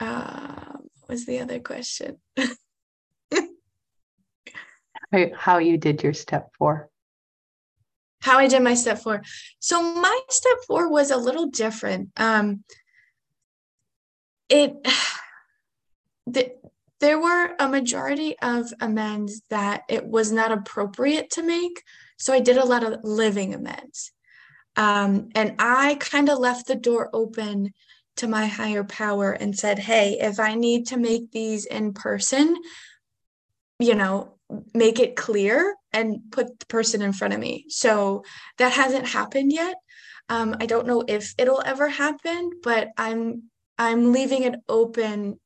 uh, 0.00 0.72
what 0.72 1.08
was 1.08 1.26
the 1.26 1.38
other 1.40 1.60
question? 1.60 2.16
how 5.36 5.58
you 5.58 5.76
did 5.78 6.02
your 6.02 6.14
step 6.14 6.50
four. 6.58 6.90
How 8.20 8.38
I 8.38 8.48
did 8.48 8.62
my 8.62 8.74
step 8.74 8.98
four. 8.98 9.22
So 9.60 9.82
my 9.82 10.18
step 10.30 10.56
four 10.66 10.90
was 10.90 11.10
a 11.10 11.16
little 11.16 11.46
different. 11.46 12.08
Um, 12.16 12.64
it 14.48 14.74
the, 16.26 16.52
there 17.00 17.20
were 17.20 17.54
a 17.58 17.68
majority 17.68 18.38
of 18.40 18.72
amends 18.80 19.42
that 19.50 19.82
it 19.90 20.06
was 20.06 20.32
not 20.32 20.52
appropriate 20.52 21.30
to 21.32 21.42
make. 21.42 21.82
So 22.16 22.32
I 22.32 22.40
did 22.40 22.56
a 22.56 22.64
lot 22.64 22.82
of 22.82 23.04
living 23.04 23.52
amends. 23.52 24.12
Um, 24.76 25.28
and 25.34 25.54
I 25.58 25.96
kind 26.00 26.28
of 26.28 26.38
left 26.38 26.66
the 26.66 26.74
door 26.74 27.10
open 27.12 27.74
to 28.16 28.28
my 28.28 28.46
higher 28.46 28.84
power 28.84 29.32
and 29.32 29.58
said, 29.58 29.78
Hey, 29.78 30.18
if 30.20 30.38
I 30.38 30.54
need 30.54 30.86
to 30.88 30.96
make 30.96 31.32
these 31.32 31.66
in 31.66 31.92
person, 31.92 32.56
you 33.78 33.94
know, 33.94 34.34
make 34.72 35.00
it 35.00 35.16
clear 35.16 35.74
and 35.92 36.20
put 36.30 36.58
the 36.58 36.66
person 36.66 37.02
in 37.02 37.12
front 37.12 37.34
of 37.34 37.40
me. 37.40 37.66
So 37.68 38.24
that 38.58 38.72
hasn't 38.72 39.06
happened 39.06 39.52
yet. 39.52 39.76
Um, 40.28 40.56
I 40.60 40.66
don't 40.66 40.86
know 40.86 41.04
if 41.06 41.34
it'll 41.38 41.62
ever 41.64 41.88
happen, 41.88 42.50
but 42.62 42.88
I'm 42.96 43.44
I'm 43.76 44.12
leaving 44.12 44.44
it 44.44 44.54
open, 44.68 45.40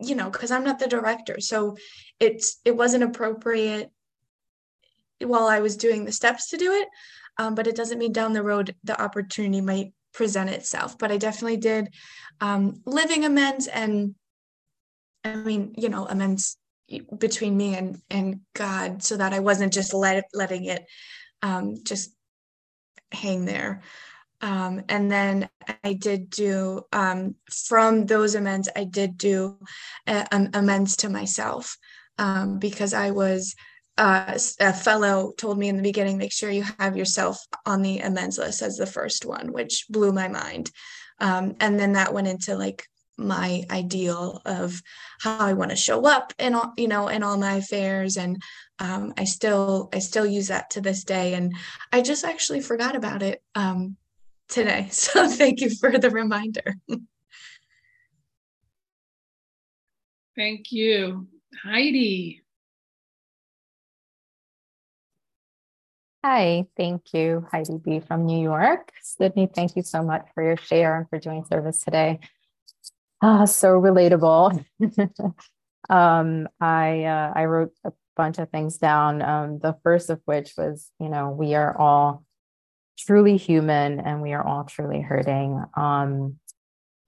you 0.00 0.14
know, 0.14 0.30
because 0.30 0.50
I'm 0.50 0.64
not 0.64 0.78
the 0.78 0.88
director. 0.88 1.40
So 1.40 1.76
it's 2.20 2.58
it 2.64 2.76
wasn't 2.76 3.04
appropriate 3.04 3.90
while 5.20 5.46
I 5.46 5.60
was 5.60 5.76
doing 5.76 6.04
the 6.04 6.12
steps 6.12 6.50
to 6.50 6.56
do 6.56 6.72
it. 6.72 6.88
Um, 7.38 7.54
but 7.54 7.68
it 7.68 7.76
doesn't 7.76 7.98
mean 7.98 8.12
down 8.12 8.32
the 8.32 8.42
road 8.42 8.74
the 8.82 9.00
opportunity 9.00 9.60
might 9.60 9.92
present 10.12 10.50
itself. 10.50 10.98
But 10.98 11.12
I 11.12 11.16
definitely 11.16 11.58
did 11.58 11.88
um, 12.40 12.80
living 12.84 13.24
amends 13.24 13.66
and 13.66 14.14
I 15.24 15.34
mean, 15.36 15.74
you 15.76 15.88
know, 15.88 16.06
amends 16.06 16.56
between 17.18 17.56
me 17.56 17.76
and 17.76 18.00
and 18.08 18.40
God, 18.54 19.02
so 19.02 19.16
that 19.16 19.32
I 19.32 19.40
wasn't 19.40 19.72
just 19.72 19.92
let 19.92 20.24
letting 20.32 20.64
it 20.64 20.86
um, 21.42 21.76
just 21.84 22.14
hang 23.12 23.44
there. 23.44 23.82
Um, 24.40 24.84
and 24.88 25.10
then 25.10 25.48
I 25.82 25.94
did 25.94 26.30
do 26.30 26.82
um, 26.92 27.34
from 27.50 28.06
those 28.06 28.36
amends, 28.36 28.68
I 28.76 28.84
did 28.84 29.18
do 29.18 29.58
uh, 30.06 30.24
amends 30.30 30.96
to 30.98 31.08
myself 31.08 31.76
um, 32.18 32.58
because 32.58 32.94
I 32.94 33.10
was 33.10 33.54
uh, 33.98 34.38
a 34.60 34.72
fellow 34.72 35.32
told 35.36 35.58
me 35.58 35.68
in 35.68 35.76
the 35.76 35.82
beginning, 35.82 36.16
make 36.16 36.32
sure 36.32 36.50
you 36.50 36.64
have 36.78 36.96
yourself 36.96 37.44
on 37.66 37.82
the 37.82 37.98
amends 37.98 38.38
list 38.38 38.62
as 38.62 38.76
the 38.76 38.86
first 38.86 39.26
one, 39.26 39.52
which 39.52 39.86
blew 39.90 40.12
my 40.12 40.28
mind. 40.28 40.70
Um, 41.20 41.56
and 41.60 41.78
then 41.78 41.92
that 41.92 42.14
went 42.14 42.28
into 42.28 42.56
like 42.56 42.86
my 43.18 43.64
ideal 43.70 44.40
of 44.46 44.80
how 45.20 45.38
I 45.38 45.52
want 45.52 45.70
to 45.70 45.76
show 45.76 46.06
up 46.06 46.32
in 46.38 46.54
all, 46.54 46.72
you 46.76 46.86
know, 46.86 47.08
in 47.08 47.24
all 47.24 47.36
my 47.36 47.54
affairs. 47.54 48.16
And 48.16 48.40
um, 48.78 49.12
I 49.18 49.24
still, 49.24 49.88
I 49.92 49.98
still 49.98 50.24
use 50.24 50.48
that 50.48 50.70
to 50.70 50.80
this 50.80 51.02
day. 51.02 51.34
And 51.34 51.52
I 51.92 52.00
just 52.00 52.24
actually 52.24 52.60
forgot 52.60 52.94
about 52.94 53.22
it 53.22 53.42
um, 53.56 53.96
today. 54.48 54.88
So 54.92 55.28
thank 55.28 55.60
you 55.60 55.70
for 55.70 55.98
the 55.98 56.10
reminder. 56.10 56.76
Thank 60.36 60.70
you. 60.70 61.26
Heidi. 61.64 62.44
Hi, 66.24 66.66
thank 66.76 67.14
you, 67.14 67.46
Heidi 67.52 67.78
B. 67.78 68.00
from 68.00 68.26
New 68.26 68.42
York. 68.42 68.90
Sydney, 69.02 69.48
thank 69.54 69.76
you 69.76 69.82
so 69.82 70.02
much 70.02 70.26
for 70.34 70.42
your 70.42 70.56
share 70.56 70.96
and 70.96 71.08
for 71.08 71.20
doing 71.20 71.44
service 71.44 71.80
today. 71.84 72.18
Ah, 73.22 73.44
so 73.44 73.80
relatable. 73.80 74.64
um, 75.88 76.48
I 76.60 77.04
uh, 77.04 77.32
I 77.36 77.44
wrote 77.44 77.72
a 77.84 77.92
bunch 78.16 78.38
of 78.38 78.50
things 78.50 78.78
down. 78.78 79.22
Um, 79.22 79.60
the 79.60 79.76
first 79.84 80.10
of 80.10 80.20
which 80.24 80.54
was, 80.58 80.90
you 80.98 81.08
know, 81.08 81.30
we 81.30 81.54
are 81.54 81.76
all 81.78 82.24
truly 82.98 83.36
human 83.36 84.00
and 84.00 84.20
we 84.20 84.32
are 84.32 84.44
all 84.44 84.64
truly 84.64 85.00
hurting. 85.00 85.62
Um, 85.76 86.40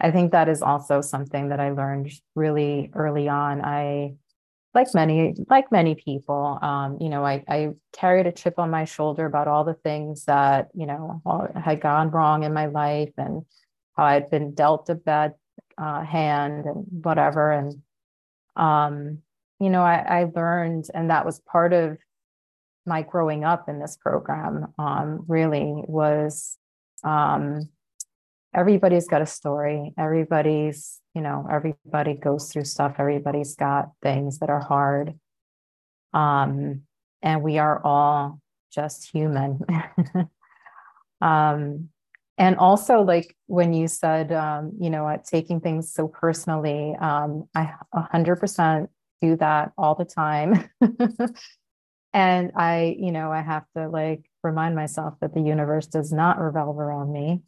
I 0.00 0.12
think 0.12 0.30
that 0.32 0.48
is 0.48 0.62
also 0.62 1.00
something 1.00 1.48
that 1.48 1.58
I 1.58 1.72
learned 1.72 2.12
really 2.36 2.92
early 2.94 3.28
on. 3.28 3.60
I 3.60 4.14
like 4.72 4.88
many 4.94 5.34
like 5.48 5.72
many 5.72 5.94
people 5.94 6.58
um, 6.62 6.98
you 7.00 7.08
know 7.08 7.24
I, 7.24 7.44
I 7.48 7.70
carried 7.92 8.26
a 8.26 8.32
chip 8.32 8.54
on 8.58 8.70
my 8.70 8.84
shoulder 8.84 9.26
about 9.26 9.48
all 9.48 9.64
the 9.64 9.74
things 9.74 10.24
that 10.26 10.68
you 10.74 10.86
know 10.86 11.20
had 11.62 11.80
gone 11.80 12.10
wrong 12.10 12.44
in 12.44 12.52
my 12.52 12.66
life 12.66 13.12
and 13.16 13.44
how 13.96 14.04
i'd 14.04 14.30
been 14.30 14.54
dealt 14.54 14.88
a 14.88 14.94
bad 14.94 15.34
uh, 15.80 16.04
hand 16.04 16.66
and 16.66 16.84
whatever. 17.02 17.52
And 17.52 17.82
um, 18.56 19.18
you 19.58 19.70
know 19.70 19.82
I, 19.82 20.20
I 20.22 20.24
learned 20.34 20.86
and 20.94 21.10
that 21.10 21.24
was 21.24 21.40
part 21.40 21.72
of 21.72 21.98
my 22.86 23.02
growing 23.02 23.44
up 23.44 23.68
in 23.68 23.78
this 23.78 23.96
program 23.96 24.72
um, 24.78 25.24
really 25.28 25.82
was 25.86 26.56
um, 27.04 27.68
everybody's 28.54 29.08
got 29.08 29.22
a 29.22 29.26
story. 29.26 29.94
Everybody's 29.98 30.99
you 31.14 31.22
know 31.22 31.46
everybody 31.50 32.14
goes 32.14 32.52
through 32.52 32.64
stuff 32.64 32.96
everybody's 32.98 33.56
got 33.56 33.90
things 34.02 34.38
that 34.38 34.50
are 34.50 34.60
hard. 34.60 35.18
Um 36.12 36.82
and 37.22 37.42
we 37.42 37.58
are 37.58 37.80
all 37.84 38.40
just 38.72 39.10
human. 39.10 39.60
Um 41.22 41.90
and 42.38 42.56
also 42.56 43.02
like 43.02 43.36
when 43.46 43.74
you 43.74 43.88
said 43.88 44.32
um 44.32 44.72
you 44.80 44.88
know 44.88 45.06
at 45.06 45.26
taking 45.26 45.60
things 45.60 45.92
so 45.92 46.08
personally 46.08 46.96
um 46.98 47.46
i 47.54 47.74
100% 47.94 48.88
do 49.20 49.36
that 49.36 49.72
all 49.76 49.94
the 49.94 50.06
time. 50.06 50.70
And 52.12 52.52
i 52.56 52.96
you 52.98 53.12
know 53.12 53.30
i 53.30 53.40
have 53.40 53.64
to 53.76 53.88
like 53.88 54.24
remind 54.42 54.74
myself 54.74 55.14
that 55.20 55.34
the 55.34 55.40
universe 55.40 55.86
does 55.86 56.12
not 56.12 56.40
revolve 56.40 56.78
around 56.78 57.12
me. 57.12 57.42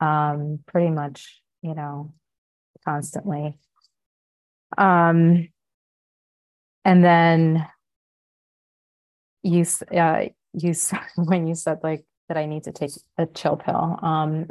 Um, 0.00 0.58
pretty 0.66 0.90
much, 0.90 1.40
you 1.62 1.74
know, 1.74 2.12
constantly. 2.84 3.56
Um, 4.76 5.48
and 6.84 7.04
then 7.04 7.66
you, 9.42 9.64
uh, 9.96 10.26
you 10.52 10.74
when 11.16 11.46
you 11.46 11.54
said 11.54 11.80
like 11.82 12.04
that 12.28 12.36
I 12.36 12.46
need 12.46 12.64
to 12.64 12.72
take 12.72 12.92
a 13.18 13.26
chill 13.26 13.56
pill. 13.56 13.98
Um, 14.02 14.46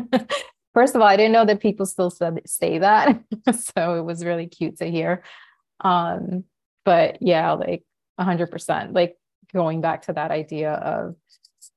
first 0.74 0.94
of 0.94 1.00
all, 1.00 1.06
I 1.06 1.16
didn't 1.16 1.32
know 1.32 1.44
that 1.44 1.60
people 1.60 1.86
still 1.86 2.10
said 2.10 2.40
say 2.46 2.78
that, 2.78 3.20
so 3.52 3.94
it 3.94 4.02
was 4.02 4.24
really 4.24 4.46
cute 4.46 4.78
to 4.78 4.90
hear. 4.90 5.22
Um, 5.80 6.44
but 6.84 7.18
yeah, 7.20 7.52
like 7.52 7.82
hundred 8.18 8.50
percent, 8.50 8.92
like 8.92 9.16
going 9.52 9.80
back 9.80 10.02
to 10.02 10.12
that 10.12 10.30
idea 10.30 10.72
of, 10.72 11.16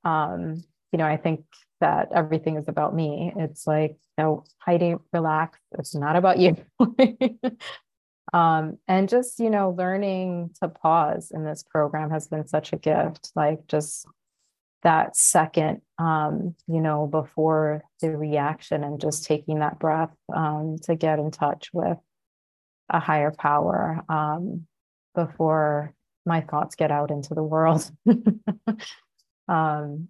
um, 0.03 0.63
you 0.91 0.97
know, 0.97 1.05
I 1.05 1.17
think 1.17 1.43
that 1.79 2.09
everything 2.13 2.57
is 2.57 2.67
about 2.67 2.95
me. 2.95 3.33
It's 3.35 3.67
like, 3.67 3.97
you 4.17 4.23
no, 4.23 4.43
Heidi, 4.59 4.95
relax. 5.13 5.59
It's 5.77 5.95
not 5.95 6.15
about 6.15 6.39
you. 6.39 6.57
um, 8.33 8.77
and 8.87 9.07
just, 9.07 9.39
you 9.39 9.49
know, 9.49 9.71
learning 9.77 10.51
to 10.61 10.69
pause 10.69 11.31
in 11.33 11.43
this 11.43 11.63
program 11.63 12.09
has 12.09 12.27
been 12.27 12.47
such 12.47 12.73
a 12.73 12.77
gift. 12.77 13.31
Like 13.35 13.67
just 13.67 14.07
that 14.83 15.15
second, 15.15 15.81
um, 15.97 16.55
you 16.67 16.81
know, 16.81 17.07
before 17.07 17.83
the 18.01 18.15
reaction 18.15 18.83
and 18.83 19.01
just 19.01 19.25
taking 19.25 19.59
that 19.59 19.79
breath 19.79 20.15
um, 20.33 20.77
to 20.83 20.95
get 20.95 21.19
in 21.19 21.31
touch 21.31 21.69
with 21.73 21.97
a 22.89 22.99
higher 22.99 23.31
power 23.31 24.01
um, 24.09 24.65
before 25.13 25.93
my 26.25 26.41
thoughts 26.41 26.75
get 26.75 26.91
out 26.91 27.11
into 27.11 27.33
the 27.33 27.43
world. 27.43 27.89
um, 29.47 30.09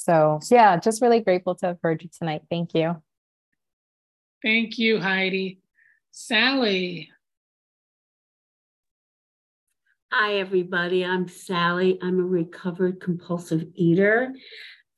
so, 0.00 0.40
yeah, 0.50 0.78
just 0.78 1.02
really 1.02 1.20
grateful 1.20 1.54
to 1.56 1.66
have 1.66 1.78
heard 1.82 2.02
you 2.02 2.08
tonight. 2.16 2.40
Thank 2.48 2.74
you. 2.74 3.02
Thank 4.42 4.78
you, 4.78 4.98
Heidi. 4.98 5.60
Sally. 6.10 7.10
Hi, 10.10 10.36
everybody. 10.36 11.04
I'm 11.04 11.28
Sally. 11.28 11.98
I'm 12.02 12.18
a 12.18 12.24
recovered 12.24 13.00
compulsive 13.00 13.66
eater. 13.74 14.32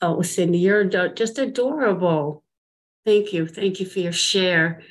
Oh, 0.01 0.23
Cindy, 0.23 0.59
you're 0.59 0.85
just 0.85 1.39
adorable. 1.39 2.45
Thank 3.05 3.33
you. 3.33 3.49
Thank 3.49 3.81
you 3.81 3.87
for 3.87 3.99
your 3.99 4.13
share. 4.13 4.83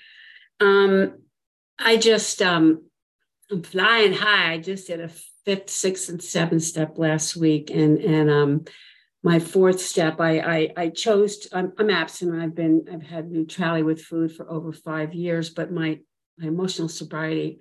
Um, 0.60 1.20
I 1.80 1.96
just, 1.96 2.42
um, 2.42 2.84
I'm 3.50 3.64
flying 3.64 4.12
high. 4.12 4.54
I 4.54 4.58
just 4.58 4.88
did 4.88 5.00
a 5.00 5.10
fifth, 5.46 5.70
sixth, 5.70 6.10
and 6.10 6.22
seventh 6.22 6.64
step 6.64 6.98
last 6.98 7.38
week, 7.38 7.70
and 7.70 7.98
and 7.98 8.30
um, 8.30 8.66
my 9.24 9.40
fourth 9.40 9.80
step, 9.80 10.20
I, 10.20 10.40
I, 10.40 10.74
I 10.78 10.90
chose, 10.90 11.38
to, 11.40 11.58
I'm, 11.58 11.74
I'm 11.78 11.90
absent. 11.90 12.42
I've 12.42 12.56
been, 12.56 12.86
I've 12.92 13.04
had 13.04 13.32
neutrality 13.32 13.84
with 13.84 14.02
food 14.02 14.36
for 14.36 14.50
over 14.50 14.74
five 14.74 15.14
years, 15.14 15.50
but 15.52 15.72
my, 15.72 16.00
my 16.40 16.48
emotional 16.48 16.90
sobriety, 16.90 17.60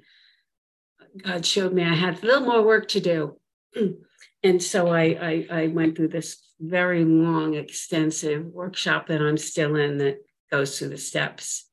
God 1.22 1.44
showed 1.44 1.72
me 1.72 1.82
I 1.82 1.94
had 1.94 2.22
a 2.22 2.26
little 2.26 2.46
more 2.46 2.62
work 2.62 2.88
to 2.88 3.00
do. 3.00 3.36
and 4.42 4.62
so 4.62 4.88
I, 4.88 5.02
I, 5.02 5.46
I 5.50 5.66
went 5.66 5.96
through 5.96 6.08
this 6.08 6.42
very 6.60 7.04
long, 7.04 7.54
extensive 7.54 8.46
workshop 8.46 9.08
that 9.08 9.20
I'm 9.20 9.38
still 9.38 9.76
in 9.76 9.98
that 9.98 10.18
goes 10.50 10.78
through 10.78 10.90
the 10.90 10.98
steps 10.98 11.66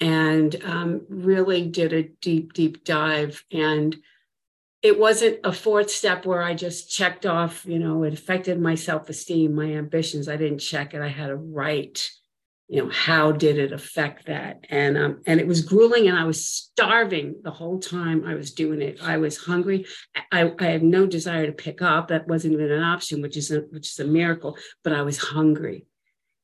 and 0.00 0.54
um, 0.64 1.02
really 1.08 1.66
did 1.66 1.92
a 1.92 2.02
deep, 2.02 2.52
deep 2.52 2.84
dive. 2.84 3.44
And 3.50 3.96
it 4.82 4.98
wasn't 4.98 5.40
a 5.44 5.52
fourth 5.52 5.90
step 5.90 6.24
where 6.24 6.42
I 6.42 6.54
just 6.54 6.90
checked 6.90 7.26
off, 7.26 7.66
you 7.66 7.78
know, 7.78 8.04
it 8.04 8.14
affected 8.14 8.60
my 8.60 8.74
self 8.76 9.08
esteem, 9.08 9.54
my 9.54 9.72
ambitions. 9.72 10.28
I 10.28 10.36
didn't 10.36 10.60
check 10.60 10.94
it. 10.94 11.00
I 11.00 11.08
had 11.08 11.28
to 11.28 11.36
write, 11.36 12.10
you 12.68 12.82
know, 12.84 12.90
how 12.90 13.32
did 13.32 13.58
it 13.58 13.72
affect 13.72 14.26
that? 14.26 14.64
And 14.70 14.96
um, 14.96 15.22
and 15.26 15.40
it 15.40 15.48
was 15.48 15.64
grueling, 15.64 16.06
and 16.06 16.16
I 16.16 16.24
was 16.24 16.46
starving 16.46 17.40
the 17.42 17.50
whole 17.50 17.80
time 17.80 18.24
I 18.24 18.34
was 18.34 18.52
doing 18.52 18.80
it. 18.80 19.02
I 19.02 19.16
was 19.16 19.36
hungry. 19.36 19.86
I, 20.30 20.52
I 20.58 20.64
had 20.64 20.84
no 20.84 21.06
desire 21.06 21.46
to 21.46 21.52
pick 21.52 21.82
up. 21.82 22.08
That 22.08 22.28
wasn't 22.28 22.54
even 22.54 22.70
an 22.70 22.82
option, 22.82 23.20
which 23.20 23.36
is 23.36 23.50
a, 23.50 23.60
which 23.70 23.90
is 23.90 23.98
a 23.98 24.04
miracle. 24.04 24.56
But 24.84 24.92
I 24.92 25.02
was 25.02 25.18
hungry 25.18 25.86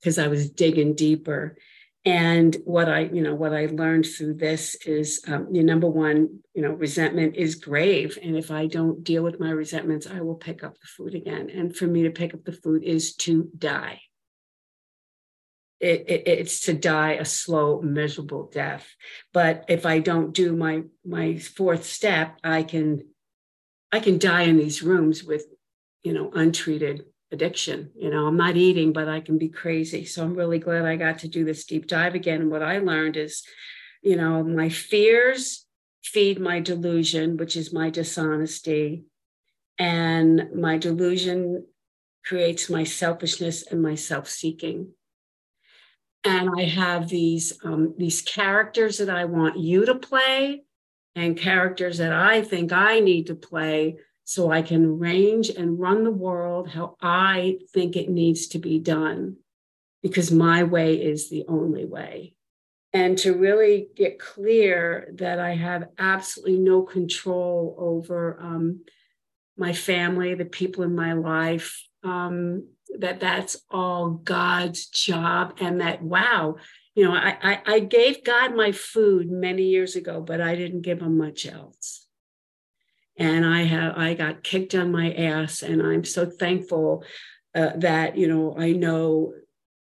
because 0.01 0.19
I 0.19 0.27
was 0.27 0.51
digging 0.51 0.97
deeper 0.97 1.57
and 2.05 2.57
what 2.65 2.89
i 2.89 3.01
you 3.01 3.23
know 3.23 3.35
what 3.35 3.55
i 3.55 3.67
learned 3.67 4.05
through 4.05 4.35
this 4.35 4.75
is 4.87 5.23
um, 5.27 5.49
you 5.51 5.63
number 5.63 5.89
one 5.89 6.41
you 6.55 6.63
know 6.63 6.73
resentment 6.73 7.37
is 7.37 7.55
grave. 7.55 8.19
And 8.23 8.37
if 8.37 8.51
i 8.51 8.67
don't 8.67 9.03
deal 9.03 9.23
with 9.23 9.41
my 9.41 9.51
resentments 9.51 10.07
i 10.07 10.21
will 10.21 10.35
pick 10.35 10.63
up 10.63 10.75
the 10.79 10.87
food 10.87 11.15
again. 11.15 11.51
And 11.51 11.75
for 11.75 11.87
me 11.87 12.03
to 12.03 12.11
pick 12.11 12.35
up 12.35 12.45
the 12.45 12.53
food 12.53 12.85
is 12.85 13.15
to 13.17 13.51
die. 13.57 14.01
It, 15.81 16.05
it, 16.09 16.29
it's 16.29 16.61
to 16.63 16.73
die 16.73 17.13
a 17.13 17.25
slow 17.25 17.83
miserable 17.83 18.51
death. 18.53 18.87
But 19.33 19.65
if 19.69 19.87
i 19.87 19.99
don't 19.99 20.35
do 20.35 20.55
my 20.55 20.83
my 21.05 21.39
fourth 21.39 21.85
step 21.85 22.39
i 22.45 22.63
can 22.63 23.07
i 23.93 24.01
can 24.01 24.19
die 24.19 24.43
in 24.43 24.59
these 24.59 24.83
rooms 24.83 25.25
with 25.25 25.47
you 26.03 26.13
know 26.13 26.31
untreated 26.35 27.07
addiction. 27.35 27.91
You 27.95 28.11
know, 28.11 28.27
I'm 28.27 28.39
not 28.39 28.57
eating, 28.57 28.95
but 28.95 29.09
I 29.09 29.21
can 29.21 29.37
be 29.37 29.51
crazy. 29.51 30.07
So 30.07 30.25
I'm 30.25 30.35
really 30.35 30.59
glad 30.59 30.87
I 30.87 30.97
got 30.97 31.19
to 31.19 31.29
do 31.29 31.45
this 31.45 31.67
deep 31.67 31.87
dive 31.87 32.15
again. 32.15 32.41
And 32.41 32.51
what 32.51 32.63
I 32.63 32.79
learned 32.79 33.19
is, 33.19 33.45
you 34.01 34.17
know, 34.17 34.43
my 34.43 34.71
fears 34.71 35.67
feed 36.03 36.41
my 36.41 36.61
delusion, 36.61 37.37
which 37.37 37.57
is 37.57 37.75
my 37.75 37.91
dishonesty. 37.91 39.05
And 39.79 40.51
my 40.55 40.79
delusion 40.79 41.67
creates 42.25 42.71
my 42.71 42.85
selfishness 42.85 43.67
and 43.71 43.83
my 43.83 43.97
self-seeking. 43.97 44.89
And 46.25 46.51
I 46.57 46.63
have 46.63 47.09
these 47.09 47.59
um, 47.65 47.95
these 47.99 48.23
characters 48.23 48.97
that 48.97 49.11
I 49.11 49.27
want 49.27 49.59
you 49.59 49.85
to 49.85 49.95
play, 49.95 50.65
and 51.15 51.37
characters 51.37 51.99
that 51.99 52.13
I 52.13 52.43
think 52.43 52.73
I 52.73 53.01
need 53.01 53.27
to 53.27 53.35
play 53.35 53.99
so 54.25 54.51
I 54.51 54.63
can 54.63 54.99
range 54.99 55.51
and 55.51 55.79
run 55.79 56.05
the 56.05 56.11
world 56.11 56.69
how 56.71 56.97
I 57.01 57.59
think 57.73 57.97
it 57.97 58.09
needs 58.09 58.49
to 58.49 58.59
be 58.59 58.79
done 58.79 59.37
because 60.03 60.31
my 60.31 60.63
way 60.65 60.95
is 60.97 61.31
the 61.31 61.45
only 61.49 61.85
way. 61.85 62.35
and 62.95 63.19
to 63.19 63.35
really 63.35 63.89
get 63.97 64.21
clear 64.21 65.11
that 65.15 65.41
I 65.41 65.57
have 65.57 65.89
absolutely 65.99 66.59
no 66.59 66.83
control 66.83 67.75
over 67.77 68.39
um, 68.41 68.85
my 69.57 69.73
family, 69.73 70.35
the 70.35 70.45
people 70.45 70.85
in 70.85 70.95
my 70.95 71.13
life, 71.15 71.83
um, 72.05 72.69
that 73.01 73.19
that's 73.19 73.61
all 73.69 74.11
God's 74.11 74.87
job, 74.87 75.55
and 75.61 75.81
that 75.81 76.03
wow, 76.03 76.57
you 76.95 77.05
know, 77.05 77.13
I, 77.13 77.37
I, 77.43 77.63
I 77.67 77.79
gave 77.81 78.23
God 78.23 78.55
my 78.55 78.71
food 78.71 79.29
many 79.29 79.65
years 79.65 79.97
ago, 79.97 80.21
but 80.21 80.41
I 80.41 80.55
didn't 80.55 80.83
give 80.83 81.01
him 81.03 81.19
much 81.19 81.47
else. 81.47 82.04
And 83.17 83.47
I 83.47 83.63
have 83.63 83.97
I 83.97 84.15
got 84.15 84.43
kicked 84.43 84.75
on 84.75 84.91
my 84.91 85.13
ass, 85.13 85.63
and 85.63 85.81
I'm 85.81 86.05
so 86.05 86.27
thankful 86.27 87.05
uh, 87.55 87.71
that 87.77 88.17
you 88.17 88.27
know 88.27 88.57
I 88.59 88.73
know 88.73 89.35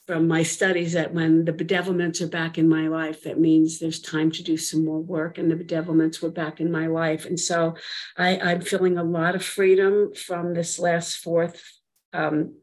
from 0.08 0.26
my 0.26 0.42
studies 0.42 0.94
that 0.94 1.12
when 1.12 1.44
the 1.44 1.52
bedevilments 1.52 2.22
are 2.22 2.28
back 2.28 2.56
in 2.56 2.66
my 2.66 2.88
life, 2.88 3.24
that 3.24 3.38
means 3.38 3.78
there's 3.78 4.00
time 4.00 4.30
to 4.30 4.42
do 4.42 4.56
some 4.56 4.82
more 4.82 5.00
work, 5.00 5.36
and 5.36 5.50
the 5.50 5.54
bedevilments 5.54 6.22
were 6.22 6.30
back 6.30 6.60
in 6.60 6.72
my 6.72 6.86
life. 6.86 7.26
And 7.26 7.38
so 7.38 7.76
I, 8.16 8.38
I'm 8.38 8.62
feeling 8.62 8.96
a 8.96 9.04
lot 9.04 9.34
of 9.34 9.44
freedom 9.44 10.14
from 10.14 10.54
this 10.54 10.78
last 10.78 11.16
fourth 11.16 11.62
um, 12.14 12.54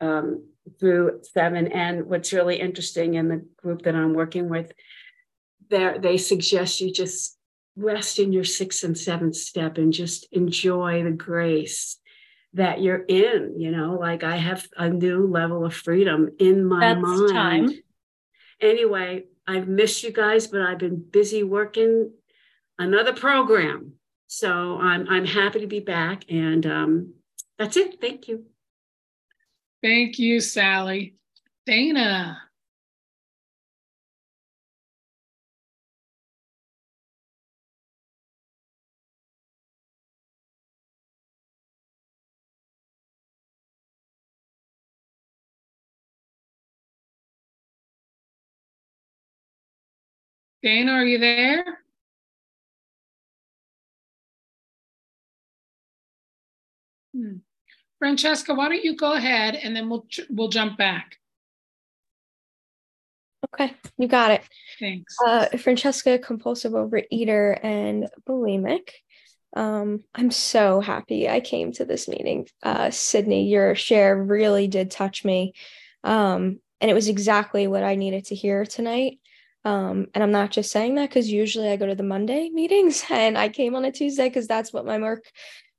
um, 0.00 0.48
through 0.80 1.20
seven. 1.22 1.68
And 1.68 2.06
what's 2.06 2.32
really 2.32 2.58
interesting 2.58 3.14
in 3.14 3.28
the 3.28 3.46
group 3.56 3.82
that 3.82 3.94
I'm 3.94 4.12
working 4.12 4.48
with, 4.48 4.72
there 5.70 6.00
they 6.00 6.16
suggest 6.16 6.80
you 6.80 6.92
just 6.92 7.38
rest 7.76 8.18
in 8.18 8.32
your 8.32 8.44
sixth 8.44 8.84
and 8.84 8.96
seventh 8.96 9.36
step 9.36 9.78
and 9.78 9.92
just 9.92 10.26
enjoy 10.32 11.02
the 11.02 11.10
grace 11.10 11.98
that 12.54 12.80
you're 12.80 13.04
in. 13.04 13.54
You 13.58 13.70
know, 13.70 13.94
like 14.00 14.22
I 14.22 14.36
have 14.36 14.66
a 14.76 14.88
new 14.88 15.26
level 15.26 15.64
of 15.64 15.74
freedom 15.74 16.30
in 16.38 16.64
my 16.64 16.94
That's 16.94 17.00
mind. 17.00 17.32
Time. 17.32 17.70
Anyway, 18.60 19.24
I've 19.46 19.68
missed 19.68 20.02
you 20.02 20.12
guys, 20.12 20.46
but 20.46 20.62
I've 20.62 20.78
been 20.78 21.02
busy 21.10 21.42
working 21.42 22.12
another 22.78 23.12
program. 23.12 23.94
So 24.26 24.78
I'm 24.78 25.08
I'm 25.08 25.26
happy 25.26 25.60
to 25.60 25.66
be 25.66 25.80
back, 25.80 26.24
and 26.30 26.66
um, 26.66 27.14
that's 27.58 27.76
it. 27.76 28.00
Thank 28.00 28.28
you. 28.28 28.44
Thank 29.82 30.18
you, 30.18 30.40
Sally. 30.40 31.16
Dana. 31.66 32.43
Dana, 50.64 50.92
are 50.92 51.04
you 51.04 51.18
there? 51.18 51.62
Hmm. 57.14 57.36
Francesca, 57.98 58.54
why 58.54 58.70
don't 58.70 58.82
you 58.82 58.96
go 58.96 59.12
ahead 59.12 59.56
and 59.56 59.76
then 59.76 59.90
we'll 59.90 60.06
we'll 60.30 60.48
jump 60.48 60.78
back. 60.78 61.18
Okay, 63.52 63.74
you 63.98 64.08
got 64.08 64.30
it. 64.30 64.42
Thanks. 64.80 65.14
Uh, 65.24 65.48
Francesca, 65.58 66.18
compulsive 66.18 66.72
overeater 66.72 67.62
and 67.62 68.08
bulimic. 68.26 68.88
Um, 69.54 70.02
I'm 70.14 70.30
so 70.30 70.80
happy 70.80 71.28
I 71.28 71.40
came 71.40 71.72
to 71.72 71.84
this 71.84 72.08
meeting. 72.08 72.48
Uh, 72.62 72.90
Sydney, 72.90 73.48
your 73.50 73.74
share 73.74 74.16
really 74.16 74.66
did 74.66 74.90
touch 74.90 75.26
me. 75.26 75.52
Um, 76.02 76.60
and 76.80 76.90
it 76.90 76.94
was 76.94 77.08
exactly 77.08 77.66
what 77.66 77.84
I 77.84 77.96
needed 77.96 78.24
to 78.26 78.34
hear 78.34 78.64
tonight. 78.64 79.18
Um, 79.64 80.08
and 80.14 80.22
I'm 80.22 80.30
not 80.30 80.50
just 80.50 80.70
saying 80.70 80.96
that 80.96 81.08
because 81.08 81.30
usually 81.30 81.68
I 81.68 81.76
go 81.76 81.86
to 81.86 81.94
the 81.94 82.02
Monday 82.02 82.48
meetings 82.52 83.04
and 83.10 83.38
I 83.38 83.48
came 83.48 83.74
on 83.74 83.84
a 83.84 83.92
Tuesday 83.92 84.28
because 84.28 84.46
that's 84.46 84.72
what 84.72 84.86
my 84.86 84.98
work 84.98 85.24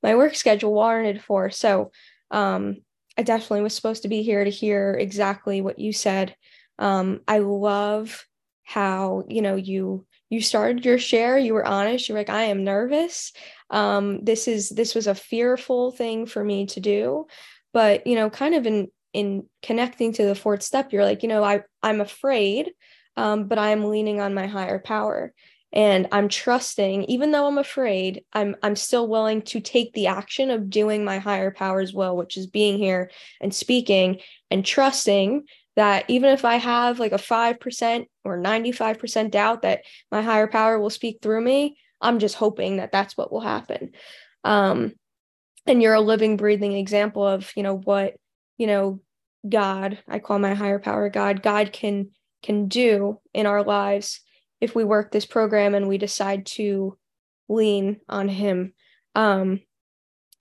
my 0.04 0.16
work 0.16 0.36
schedule 0.36 0.74
warranted 0.74 1.22
for. 1.22 1.50
So 1.50 1.92
um, 2.30 2.78
I 3.18 3.24
definitely 3.24 3.62
was 3.62 3.74
supposed 3.74 4.04
to 4.04 4.08
be 4.08 4.22
here 4.24 4.44
to 4.44 4.50
hear 4.50 4.94
exactly 4.94 5.62
what 5.62 5.80
you 5.80 5.94
said. 5.94 6.36
Um, 6.78 7.22
I 7.28 7.40
love 7.40 8.26
how 8.64 9.24
you 9.28 9.42
know 9.42 9.56
you 9.56 10.06
you 10.30 10.42
started 10.42 10.84
your 10.86 10.98
share. 11.00 11.38
You 11.38 11.54
were 11.54 11.66
honest. 11.66 12.10
You're 12.10 12.18
like, 12.18 12.30
I 12.30 12.46
am 12.46 12.64
nervous. 12.64 13.32
Um, 13.70 14.24
this 14.24 14.48
is 14.48 14.70
this 14.70 14.96
was 14.96 15.08
a 15.08 15.16
fearful 15.16 15.92
thing 15.92 16.26
for 16.26 16.44
me 16.44 16.66
to 16.68 16.80
do, 16.80 17.26
but 17.74 18.06
you 18.06 18.16
know, 18.16 18.30
kind 18.30 18.56
of 18.56 18.66
in 18.66 18.90
in 19.14 19.48
connecting 19.62 20.12
to 20.14 20.26
the 20.26 20.36
fourth 20.36 20.62
step, 20.62 20.92
you're 20.92 21.06
like, 21.06 21.24
you 21.24 21.30
know, 21.30 21.44
I 21.44 21.64
I'm 21.82 22.02
afraid, 22.02 22.72
um, 23.18 23.48
but 23.48 23.58
I 23.58 23.70
am 23.70 23.86
leaning 23.86 24.20
on 24.20 24.34
my 24.34 24.48
higher 24.48 24.80
power. 24.80 25.34
And 25.74 26.08
i'm 26.14 26.30
trusting 26.30 27.04
even 27.06 27.32
though 27.32 27.48
i'm 27.48 27.58
afraid 27.58 28.24
i'm 28.32 28.56
i'm 28.64 28.78
still 28.78 29.10
willing 29.10 29.42
to 29.42 29.60
take 29.60 29.92
the 29.92 30.08
action 30.08 30.50
of 30.50 30.70
doing 30.70 31.04
my 31.04 31.18
higher 31.18 31.52
powers 31.52 31.94
will 31.94 32.16
which 32.16 32.38
is 32.38 32.48
being 32.48 32.78
here 32.78 33.12
and 33.42 33.54
speaking 33.54 34.22
and 34.50 34.66
trusting 34.66 35.44
that 35.76 36.06
even 36.08 36.30
if 36.30 36.46
i 36.46 36.56
have 36.56 37.00
like 37.00 37.12
a 37.12 37.18
5% 37.18 38.06
or 38.24 38.38
95% 38.38 39.32
doubt 39.32 39.64
that 39.64 39.82
my 40.12 40.22
higher 40.22 40.48
power 40.48 40.80
will 40.80 40.90
speak 40.90 41.20
through 41.22 41.42
me 41.42 41.78
i'm 42.00 42.20
just 42.20 42.36
hoping 42.36 42.78
that 42.78 42.94
that's 42.94 43.18
what 43.18 43.32
will 43.32 43.42
happen. 43.42 43.92
Um 44.46 44.94
and 45.66 45.82
you're 45.82 45.94
a 45.96 46.02
living 46.02 46.38
breathing 46.38 46.74
example 46.74 47.26
of 47.28 47.52
you 47.56 47.64
know 47.64 47.78
what 47.78 48.16
you 48.58 48.68
know 48.68 49.02
god 49.48 50.00
i 50.08 50.20
call 50.20 50.40
my 50.40 50.54
higher 50.54 50.80
power 50.80 51.10
god. 51.10 51.42
God 51.44 51.74
can 51.74 52.12
can 52.46 52.68
do 52.68 53.20
in 53.34 53.46
our 53.46 53.64
lives 53.64 54.22
if 54.62 54.76
we 54.76 54.84
work 54.84 55.12
this 55.12 55.26
program 55.26 55.76
and 55.76 55.88
we 55.88 55.98
decide 55.98 56.46
to 56.46 56.98
lean 57.50 58.00
on 58.08 58.30
him. 58.30 58.74
Um 59.16 59.62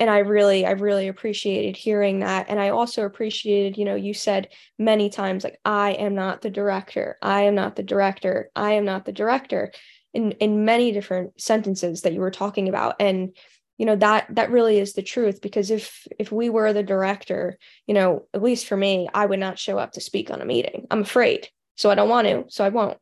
and 0.00 0.10
i 0.10 0.18
really 0.18 0.66
i 0.66 0.72
really 0.72 1.06
appreciated 1.08 1.76
hearing 1.76 2.20
that. 2.20 2.46
And 2.48 2.60
i 2.60 2.70
also 2.70 3.04
appreciated 3.04 3.78
you 3.78 3.84
know 3.84 3.94
you 3.94 4.12
said 4.12 4.48
many 4.78 5.08
times 5.08 5.44
like 5.44 5.58
i 5.64 5.92
am 5.92 6.14
not 6.14 6.42
the 6.42 6.50
director. 6.50 7.16
I 7.22 7.42
am 7.42 7.54
not 7.54 7.76
the 7.76 7.82
director. 7.82 8.50
I 8.54 8.72
am 8.72 8.84
not 8.84 9.04
the 9.04 9.12
director 9.12 9.72
in 10.12 10.32
in 10.32 10.64
many 10.64 10.92
different 10.92 11.40
sentences 11.40 12.02
that 12.02 12.12
you 12.12 12.20
were 12.20 12.30
talking 12.30 12.68
about. 12.68 12.96
And 13.00 13.36
you 13.78 13.86
know 13.86 13.96
that 13.96 14.26
that 14.30 14.50
really 14.50 14.78
is 14.78 14.92
the 14.92 15.02
truth 15.02 15.40
because 15.40 15.70
if 15.70 16.06
if 16.18 16.30
we 16.30 16.48
were 16.48 16.72
the 16.72 16.82
director 16.82 17.58
you 17.86 17.94
know 17.94 18.26
at 18.32 18.42
least 18.42 18.66
for 18.66 18.76
me 18.76 19.08
i 19.14 19.26
would 19.26 19.40
not 19.40 19.58
show 19.58 19.78
up 19.78 19.92
to 19.92 20.00
speak 20.00 20.30
on 20.30 20.40
a 20.40 20.44
meeting. 20.44 20.86
I'm 20.90 21.02
afraid 21.02 21.48
so 21.74 21.90
i 21.90 21.94
don't 21.94 22.08
want 22.08 22.26
to 22.26 22.44
so 22.48 22.64
i 22.64 22.68
won't 22.68 22.98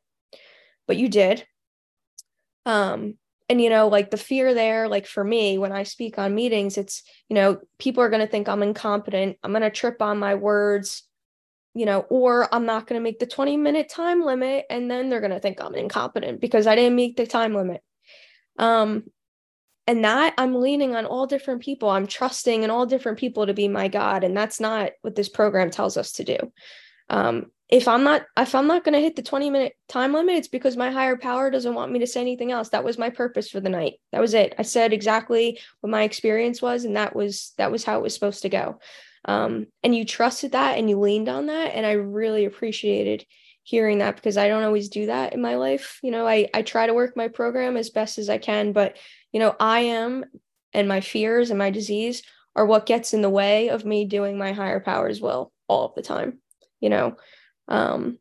but 0.87 0.97
you 0.97 1.09
did. 1.09 1.47
Um, 2.67 3.15
and 3.49 3.61
you 3.61 3.71
know, 3.71 3.89
like 3.89 4.11
the 4.11 4.17
fear 4.17 4.55
there, 4.55 4.89
like 4.89 5.07
for 5.07 5.23
me, 5.25 5.59
when 5.59 5.73
I 5.73 5.83
speak 5.83 6.19
on 6.19 6.35
meetings, 6.35 6.79
it's 6.79 7.03
you 7.29 7.35
know, 7.35 7.61
people 7.79 8.03
are 8.03 8.11
going 8.11 8.25
to 8.25 8.31
think 8.31 8.49
I'm 8.49 8.63
incompetent. 8.63 9.37
I'm 9.43 9.53
going 9.53 9.63
to 9.63 9.71
trip 9.71 10.01
on 10.01 10.19
my 10.19 10.35
words, 10.35 11.03
you 11.75 11.87
know, 11.87 12.01
or 12.09 12.53
I'm 12.55 12.67
not 12.67 12.87
going 12.87 12.99
to 12.99 13.03
make 13.03 13.19
the 13.19 13.27
20 13.27 13.57
minute 13.57 13.89
time 13.89 14.23
limit, 14.23 14.67
and 14.71 14.91
then 14.91 15.09
they're 15.09 15.21
going 15.21 15.33
to 15.33 15.41
think 15.41 15.63
I'm 15.63 15.75
incompetent 15.75 16.41
because 16.41 16.67
I 16.67 16.77
didn't 16.77 16.97
meet 16.97 17.17
the 17.17 17.27
time 17.27 17.55
limit. 17.55 17.83
Um, 18.59 19.05
and 19.87 20.05
that 20.05 20.35
I'm 20.39 20.55
leaning 20.55 20.95
on 20.95 21.07
all 21.07 21.27
different 21.27 21.63
people. 21.63 21.91
I'm 21.91 22.07
trusting 22.07 22.63
in 22.63 22.71
all 22.71 22.87
different 22.87 23.19
people 23.19 23.47
to 23.47 23.55
be 23.55 23.67
my 23.67 23.89
God, 23.89 24.25
and 24.25 24.37
that's 24.37 24.61
not 24.61 24.93
what 25.03 25.17
this 25.17 25.29
program 25.29 25.71
tells 25.71 25.97
us 25.97 26.13
to 26.13 26.25
do. 26.25 26.39
Um, 27.11 27.47
if 27.73 27.89
I'm 27.89 28.05
not 28.05 28.27
if 28.37 28.55
I'm 28.55 28.67
not 28.67 28.85
going 28.85 28.93
to 28.93 29.01
hit 29.01 29.17
the 29.17 29.23
20 29.23 29.49
minute 29.49 29.73
time 29.89 30.13
limit, 30.13 30.37
it's 30.37 30.47
because 30.47 30.77
my 30.77 30.91
higher 30.91 31.17
power 31.17 31.51
doesn't 31.51 31.75
want 31.75 31.91
me 31.91 32.01
to 32.01 32.07
say 32.07 32.21
anything 32.21 32.53
else. 32.53 32.69
That 32.69 32.85
was 32.85 32.99
my 32.99 33.09
purpose 33.09 33.49
for 33.49 33.61
the 33.61 33.71
night. 33.71 33.95
That 34.13 34.21
was 34.21 34.35
it. 34.35 34.55
I 34.59 34.63
said 34.63 34.93
exactly 34.93 35.59
what 35.81 35.89
my 35.89 36.03
experience 36.03 36.61
was, 36.61 36.85
and 36.85 36.97
that 36.97 37.17
was 37.17 37.55
that 37.57 37.73
was 37.73 37.83
how 37.83 37.97
it 37.97 38.03
was 38.03 38.13
supposed 38.13 38.43
to 38.43 38.51
go. 38.51 38.79
Um, 39.25 39.68
and 39.83 39.97
you 39.97 40.05
trusted 40.05 40.53
that 40.53 40.77
and 40.77 40.91
you 40.91 41.01
leaned 41.01 41.31
on 41.31 41.47
that, 41.47 41.75
and 41.75 41.87
I 41.87 41.93
really 41.93 42.45
appreciated 42.45 43.25
hearing 43.62 43.99
that 43.99 44.16
because 44.16 44.37
I 44.37 44.49
don't 44.49 44.64
always 44.64 44.91
do 44.91 45.07
that 45.07 45.33
in 45.33 45.41
my 45.41 45.55
life. 45.55 45.99
You 46.03 46.11
know, 46.11 46.29
I 46.29 46.51
I 46.53 46.61
try 46.61 46.87
to 46.87 46.95
work 46.95 47.16
my 47.16 47.29
program 47.29 47.79
as 47.79 47.89
best 47.89 48.18
as 48.18 48.29
I 48.29 48.37
can, 48.37 48.73
but 48.73 48.99
you 49.33 49.41
know, 49.41 49.57
I 49.59 49.81
am 49.81 50.27
and 50.75 50.89
my 50.89 51.01
fears 51.01 51.49
and 51.49 51.59
my 51.59 51.70
disease 51.70 52.23
are 52.55 52.66
what 52.66 52.85
gets 52.85 53.14
in 53.14 53.23
the 53.23 53.31
way 53.31 53.70
of 53.70 53.87
me 53.87 54.05
doing 54.05 54.37
my 54.37 54.53
higher 54.53 54.81
powers 54.81 55.23
will 55.23 55.53
all 55.68 55.87
of 55.87 55.95
the 55.95 56.03
time. 56.03 56.39
You 56.79 56.91
know, 56.91 57.16
um, 57.69 58.19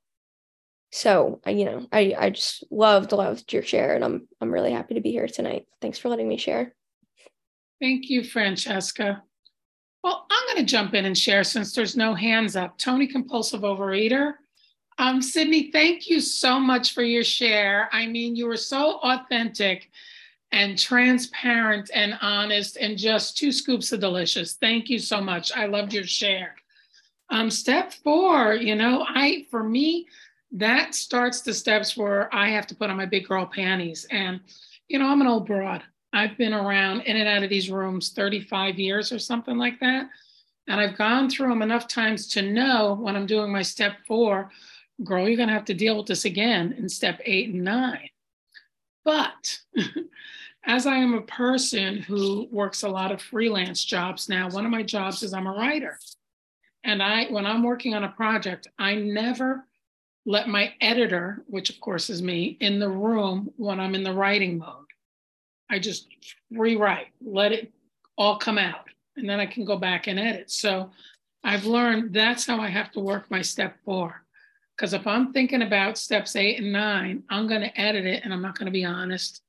so 0.92 1.40
I, 1.46 1.52
you 1.52 1.66
know, 1.66 1.88
I 1.92 2.16
I 2.18 2.30
just 2.32 2.66
loved 2.70 3.12
loved 3.14 3.54
your 3.54 3.64
share, 3.64 3.96
and 3.96 4.04
I'm 4.04 4.28
I'm 4.42 4.52
really 4.52 4.72
happy 4.72 4.96
to 4.96 5.02
be 5.02 5.12
here 5.12 5.28
tonight. 5.28 5.66
Thanks 5.82 5.98
for 5.98 6.10
letting 6.10 6.28
me 6.28 6.38
share. 6.38 6.74
Thank 7.80 8.10
you, 8.10 8.24
Francesca. 8.24 9.24
Well, 10.04 10.26
I'm 10.30 10.48
going 10.48 10.66
to 10.66 10.72
jump 10.72 10.94
in 10.94 11.06
and 11.06 11.18
share 11.18 11.44
since 11.44 11.74
there's 11.74 11.96
no 11.96 12.14
hands 12.14 12.56
up. 12.56 12.78
Tony, 12.78 13.08
compulsive 13.08 13.62
overeater. 13.62 14.34
Um, 14.98 15.22
Sydney, 15.22 15.72
thank 15.72 16.10
you 16.10 16.20
so 16.20 16.60
much 16.60 16.94
for 16.94 17.04
your 17.04 17.24
share. 17.24 17.90
I 17.92 18.08
mean, 18.08 18.36
you 18.36 18.48
were 18.48 18.58
so 18.58 19.00
authentic 19.04 19.90
and 20.52 20.78
transparent 20.78 21.90
and 21.94 22.18
honest 22.22 22.78
and 22.78 22.98
just 22.98 23.38
two 23.38 23.52
scoops 23.52 23.92
of 23.92 24.00
delicious. 24.00 24.54
Thank 24.54 24.90
you 24.90 25.00
so 25.00 25.22
much. 25.22 25.52
I 25.52 25.66
loved 25.66 25.94
your 25.94 26.04
share. 26.04 26.56
Um, 27.32 27.50
step 27.50 27.94
four, 27.94 28.54
you 28.54 28.76
know, 28.76 29.06
I 29.08 29.48
for 29.50 29.64
me, 29.64 30.08
that 30.52 30.94
starts 30.94 31.42
the 31.42 31.54
steps 31.54 31.96
where 31.96 32.34
I 32.36 32.50
have 32.50 32.68
to 32.68 32.76
put 32.76 32.90
on 32.90 32.98
my 32.98 33.06
big 33.06 33.28
girl 33.28 33.46
panties. 33.46 34.06
And, 34.12 34.42
you 34.90 35.00
know, 35.00 35.08
I'm 35.08 35.22
an 35.22 35.28
old 35.28 35.48
broad. 35.48 35.82
I've 36.14 36.38
been 36.38 36.54
around 36.54 37.02
in 37.02 37.16
and 37.16 37.30
out 37.30 37.44
of 37.44 37.50
these 37.50 37.72
rooms 37.72 38.10
35 38.10 38.78
years 38.78 39.14
or 39.14 39.20
something 39.20 39.58
like 39.58 39.80
that. 39.80 40.10
And 40.68 40.80
I've 40.80 40.98
gone 40.98 41.30
through 41.30 41.50
them 41.50 41.62
enough 41.62 41.88
times 41.88 42.28
to 42.30 42.42
know 42.42 42.98
when 43.00 43.16
I'm 43.16 43.26
doing 43.26 43.52
my 43.52 43.62
step 43.62 43.94
four, 44.06 44.52
girl, 45.04 45.26
you're 45.28 45.38
going 45.38 45.48
to 45.48 45.54
have 45.54 45.66
to 45.66 45.74
deal 45.74 45.98
with 45.98 46.08
this 46.08 46.26
again 46.26 46.76
in 46.78 46.90
step 46.90 47.22
eight 47.24 47.54
and 47.54 47.64
nine. 47.64 48.10
But 49.06 49.60
as 50.66 50.86
I 50.86 50.96
am 50.96 51.14
a 51.14 51.22
person 51.22 51.98
who 51.98 52.50
works 52.52 52.84
a 52.84 52.90
lot 52.90 53.14
of 53.14 53.22
freelance 53.22 53.84
jobs 53.86 54.28
now, 54.28 54.50
one 54.50 54.66
of 54.66 54.72
my 54.72 54.84
jobs 54.84 55.24
is 55.24 55.34
I'm 55.34 55.48
a 55.48 55.54
writer. 55.54 55.98
And 56.84 57.02
I, 57.02 57.26
when 57.26 57.46
I'm 57.46 57.64
working 57.64 57.94
on 57.94 58.04
a 58.04 58.10
project, 58.10 58.68
I 58.80 58.96
never 58.96 59.66
let 60.26 60.48
my 60.48 60.74
editor, 60.82 61.44
which 61.48 61.70
of 61.70 61.80
course 61.80 62.10
is 62.10 62.22
me, 62.22 62.58
in 62.60 62.80
the 62.80 62.90
room 62.90 63.52
when 63.58 63.80
I'm 63.80 63.96
in 63.96 64.04
the 64.04 64.14
writing 64.14 64.58
mode. 64.58 64.86
I 65.70 65.80
just 65.80 66.08
rewrite, 66.52 67.08
let 67.24 67.52
it 67.52 67.72
all 68.18 68.38
come 68.38 68.58
out, 68.58 68.88
and 69.16 69.28
then 69.30 69.40
I 69.40 69.46
can 69.46 69.66
go 69.66 69.78
back 69.78 70.08
and 70.08 70.20
edit. 70.20 70.52
So 70.52 70.92
I've 71.44 71.66
learned 71.66 72.14
that's 72.14 72.46
how 72.46 72.60
I 72.60 72.68
have 72.68 72.92
to 72.92 73.00
work 73.00 73.30
my 73.32 73.42
step 73.42 73.78
four. 73.86 74.24
Because 74.76 74.94
if 74.94 75.06
I'm 75.08 75.32
thinking 75.32 75.62
about 75.62 75.98
steps 75.98 76.36
eight 76.36 76.60
and 76.60 76.72
nine, 76.72 77.24
I'm 77.30 77.48
going 77.48 77.62
to 77.62 77.80
edit 77.80 78.06
it 78.06 78.24
and 78.24 78.34
I'm 78.34 78.42
not 78.42 78.58
going 78.58 78.66
to 78.66 78.72
be 78.72 78.86
honest. 78.86 79.42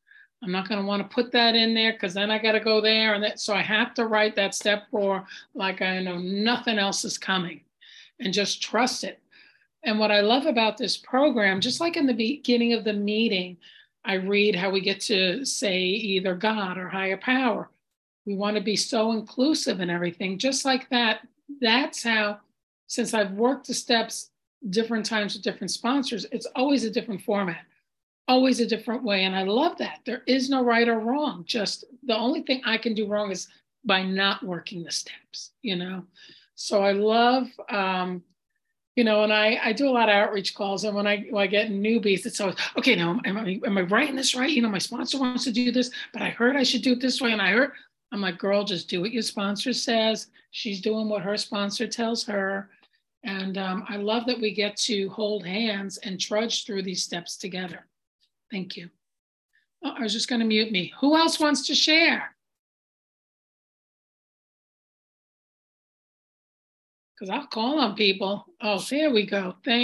I'm 0.42 0.50
not 0.50 0.68
going 0.68 0.80
to 0.80 0.86
want 0.86 1.08
to 1.08 1.14
put 1.14 1.30
that 1.32 1.54
in 1.54 1.72
there 1.72 1.92
because 1.92 2.14
then 2.14 2.30
I 2.30 2.38
got 2.38 2.52
to 2.52 2.60
go 2.60 2.80
there. 2.80 3.14
And 3.14 3.22
that, 3.22 3.40
so 3.40 3.54
I 3.54 3.62
have 3.62 3.94
to 3.94 4.06
write 4.06 4.34
that 4.36 4.54
step 4.54 4.84
four 4.90 5.24
like 5.54 5.82
I 5.82 6.00
know 6.00 6.18
nothing 6.18 6.78
else 6.78 7.04
is 7.04 7.16
coming 7.16 7.60
and 8.18 8.34
just 8.34 8.62
trust 8.62 9.04
it. 9.04 9.20
And 9.84 9.98
what 9.98 10.10
I 10.10 10.20
love 10.20 10.46
about 10.46 10.76
this 10.76 10.96
program, 10.96 11.60
just 11.60 11.80
like 11.80 11.96
in 11.96 12.06
the 12.06 12.14
beginning 12.14 12.72
of 12.72 12.84
the 12.84 12.92
meeting, 12.92 13.56
I 14.04 14.14
read 14.14 14.56
how 14.56 14.70
we 14.70 14.80
get 14.80 15.00
to 15.02 15.44
say 15.44 15.78
either 15.80 16.34
God 16.34 16.76
or 16.76 16.88
higher 16.88 17.16
power. 17.16 17.70
We 18.26 18.34
want 18.34 18.56
to 18.56 18.62
be 18.62 18.76
so 18.76 19.12
inclusive 19.12 19.80
in 19.80 19.90
everything. 19.90 20.38
Just 20.38 20.64
like 20.64 20.88
that, 20.90 21.26
that's 21.60 22.02
how, 22.02 22.38
since 22.86 23.14
I've 23.14 23.32
worked 23.32 23.66
the 23.66 23.74
steps 23.74 24.30
different 24.70 25.06
times 25.06 25.34
with 25.34 25.42
different 25.42 25.70
sponsors, 25.70 26.26
it's 26.30 26.46
always 26.54 26.84
a 26.84 26.90
different 26.90 27.22
format, 27.22 27.64
always 28.28 28.60
a 28.60 28.66
different 28.66 29.02
way. 29.02 29.24
And 29.24 29.34
I 29.34 29.42
love 29.42 29.78
that. 29.78 30.00
There 30.04 30.22
is 30.26 30.48
no 30.48 30.62
right 30.64 30.88
or 30.88 30.98
wrong. 30.98 31.44
Just 31.46 31.84
the 32.04 32.16
only 32.16 32.42
thing 32.42 32.62
I 32.64 32.78
can 32.78 32.94
do 32.94 33.06
wrong 33.06 33.30
is 33.30 33.48
by 33.84 34.02
not 34.02 34.42
working 34.42 34.84
the 34.84 34.92
steps, 34.92 35.50
you 35.62 35.76
know? 35.76 36.04
So 36.54 36.82
I 36.82 36.92
love, 36.92 37.48
um, 37.68 38.22
you 38.94 39.04
know, 39.04 39.24
and 39.24 39.32
I, 39.32 39.58
I 39.62 39.72
do 39.72 39.88
a 39.88 39.90
lot 39.90 40.08
of 40.08 40.14
outreach 40.14 40.54
calls. 40.54 40.84
And 40.84 40.94
when 40.94 41.06
I, 41.06 41.26
when 41.30 41.42
I 41.42 41.46
get 41.46 41.70
newbies, 41.70 42.26
it's 42.26 42.40
always, 42.40 42.56
okay, 42.76 42.94
now, 42.94 43.20
am 43.24 43.38
I, 43.38 43.60
am 43.66 43.78
I 43.78 43.82
writing 43.82 44.16
this 44.16 44.34
right? 44.34 44.50
You 44.50 44.62
know, 44.62 44.68
my 44.68 44.78
sponsor 44.78 45.18
wants 45.18 45.44
to 45.44 45.52
do 45.52 45.72
this, 45.72 45.90
but 46.12 46.22
I 46.22 46.30
heard 46.30 46.56
I 46.56 46.62
should 46.62 46.82
do 46.82 46.92
it 46.92 47.00
this 47.00 47.20
way. 47.20 47.32
And 47.32 47.42
I 47.42 47.52
heard, 47.52 47.72
I'm 48.12 48.20
like, 48.20 48.38
girl, 48.38 48.64
just 48.64 48.88
do 48.88 49.00
what 49.00 49.12
your 49.12 49.22
sponsor 49.22 49.72
says. 49.72 50.28
She's 50.50 50.82
doing 50.82 51.08
what 51.08 51.22
her 51.22 51.36
sponsor 51.38 51.86
tells 51.86 52.24
her. 52.26 52.68
And 53.24 53.56
um, 53.56 53.84
I 53.88 53.96
love 53.96 54.26
that 54.26 54.40
we 54.40 54.52
get 54.52 54.76
to 54.78 55.08
hold 55.08 55.46
hands 55.46 55.96
and 55.98 56.20
trudge 56.20 56.66
through 56.66 56.82
these 56.82 57.02
steps 57.02 57.36
together. 57.36 57.86
Thank 58.52 58.76
you. 58.76 58.90
Oh, 59.82 59.94
I 59.98 60.02
was 60.02 60.12
just 60.12 60.28
going 60.28 60.40
to 60.40 60.46
mute 60.46 60.70
me. 60.70 60.92
Who 61.00 61.16
else 61.16 61.40
wants 61.40 61.66
to 61.68 61.74
share? 61.74 62.36
Because 67.14 67.30
I'll 67.30 67.46
call 67.46 67.80
on 67.80 67.94
people. 67.96 68.44
Oh, 68.60 68.78
there 68.90 69.10
we 69.10 69.24
go. 69.24 69.56
Thank 69.64 69.80